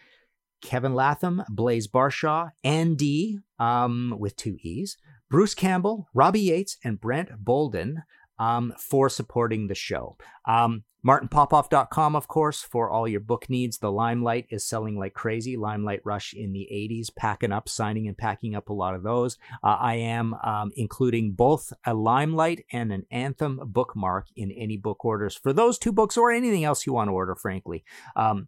Kevin 0.62 0.96
Latham, 0.96 1.44
Blaze 1.50 1.90
Barshaw, 1.90 2.52
Andy 2.64 3.40
um, 3.60 4.16
with 4.18 4.38
two 4.38 4.56
E's, 4.62 4.98
Bruce 5.30 5.54
Campbell, 5.54 6.08
Robbie 6.14 6.40
Yates, 6.40 6.78
and 6.86 7.02
Brent 7.02 7.32
Bolden 7.38 8.04
um, 8.40 8.74
for 8.80 9.10
supporting 9.10 9.68
the 9.68 9.76
show. 9.76 10.16
Um, 10.48 10.86
MartinPopoff.com, 11.06 12.16
of 12.16 12.28
course, 12.28 12.62
for 12.62 12.90
all 12.90 13.08
your 13.08 13.20
book 13.20 13.50
needs. 13.50 13.78
The 13.78 13.92
Limelight 13.92 14.48
is 14.50 14.66
selling 14.66 14.98
like 14.98 15.14
crazy. 15.14 15.58
Limelight 15.58 16.02
Rush 16.06 16.34
in 16.34 16.54
the 16.54 16.68
80s, 16.72 17.14
packing 17.14 17.52
up, 17.52 17.68
signing 17.68 18.08
and 18.08 18.18
packing 18.18 18.56
up 18.56 18.70
a 18.70 18.74
lot 18.74 18.96
of 18.96 19.04
those. 19.04 19.38
Uh, 19.64 19.78
I 19.80 19.96
am 19.96 20.34
um, 20.44 20.72
including 20.76 21.34
both 21.34 21.74
a 21.86 21.94
Limelight 21.94 22.66
and 22.72 22.94
an 22.94 23.06
Anthem 23.12 23.60
bookmark 23.66 24.28
in 24.36 24.52
any 24.52 24.78
book 24.78 25.04
orders 25.04 25.36
for 25.36 25.52
those 25.52 25.78
two 25.78 25.92
books 25.92 26.18
or 26.18 26.32
anything 26.32 26.64
else 26.64 26.86
you 26.86 26.94
want 26.94 27.10
to 27.10 27.14
order, 27.14 27.36
frankly. 27.36 27.84
Um, 28.16 28.48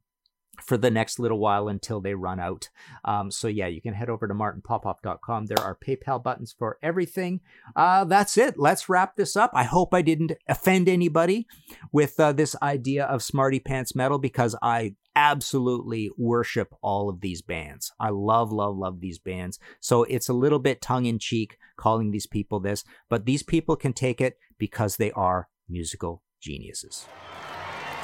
for 0.62 0.78
the 0.78 0.92
next 0.92 1.20
little 1.20 1.40
while 1.40 1.68
until 1.68 2.02
they 2.02 2.14
run 2.14 2.40
out. 2.40 2.70
Um, 3.04 3.32
so 3.32 3.48
yeah, 3.48 3.68
you 3.68 3.82
can 3.82 3.94
head 3.94 4.10
over 4.10 4.28
to 4.28 4.34
martinpopoff.com. 4.34 5.46
There 5.46 5.60
are 5.60 5.78
PayPal 5.78 6.22
buttons 6.24 6.56
for 6.58 6.78
everything. 6.82 7.42
Uh, 7.76 8.06
that's 8.06 8.38
it. 8.38 8.58
Let's 8.58 8.90
wrap 8.90 9.16
this 9.16 9.36
up. 9.36 9.52
I 9.54 9.64
hope 9.64 9.94
I 9.94 10.02
didn't 10.02 10.34
offend 10.48 10.90
anybody 10.90 11.48
with 11.92 12.20
uh, 12.20 12.34
this 12.34 12.56
idea 12.62 13.06
of 13.06 13.24
Smarty 13.24 13.60
Pants 13.60 13.96
Metal 13.96 14.20
because 14.20 14.56
I 14.62 14.96
absolutely 15.16 16.12
worship 16.18 16.74
all 16.82 17.10
of 17.10 17.22
these 17.22 17.42
bands. 17.42 17.92
I 18.00 18.10
love, 18.10 18.52
love, 18.52 18.76
love 18.76 19.00
these 19.00 19.20
bands. 19.20 19.60
So 19.80 20.04
it's 20.04 20.30
a 20.30 20.34
little 20.34 20.60
bit 20.60 20.82
tongue 20.82 21.06
in 21.06 21.20
cheek 21.20 21.58
calling 21.78 22.12
these 22.12 22.28
people 22.28 22.60
this, 22.60 22.84
but 23.10 23.26
these 23.26 23.44
people 23.44 23.76
can 23.76 23.94
take 23.94 24.20
it 24.20 24.38
because 24.58 24.98
they 24.98 25.12
are 25.12 25.48
musical 25.70 26.22
geniuses. 26.42 27.08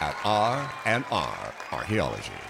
at 0.00 0.16
R 0.24 0.72
and 0.84 1.04
R 1.10 1.54
Archaeology. 1.72 2.43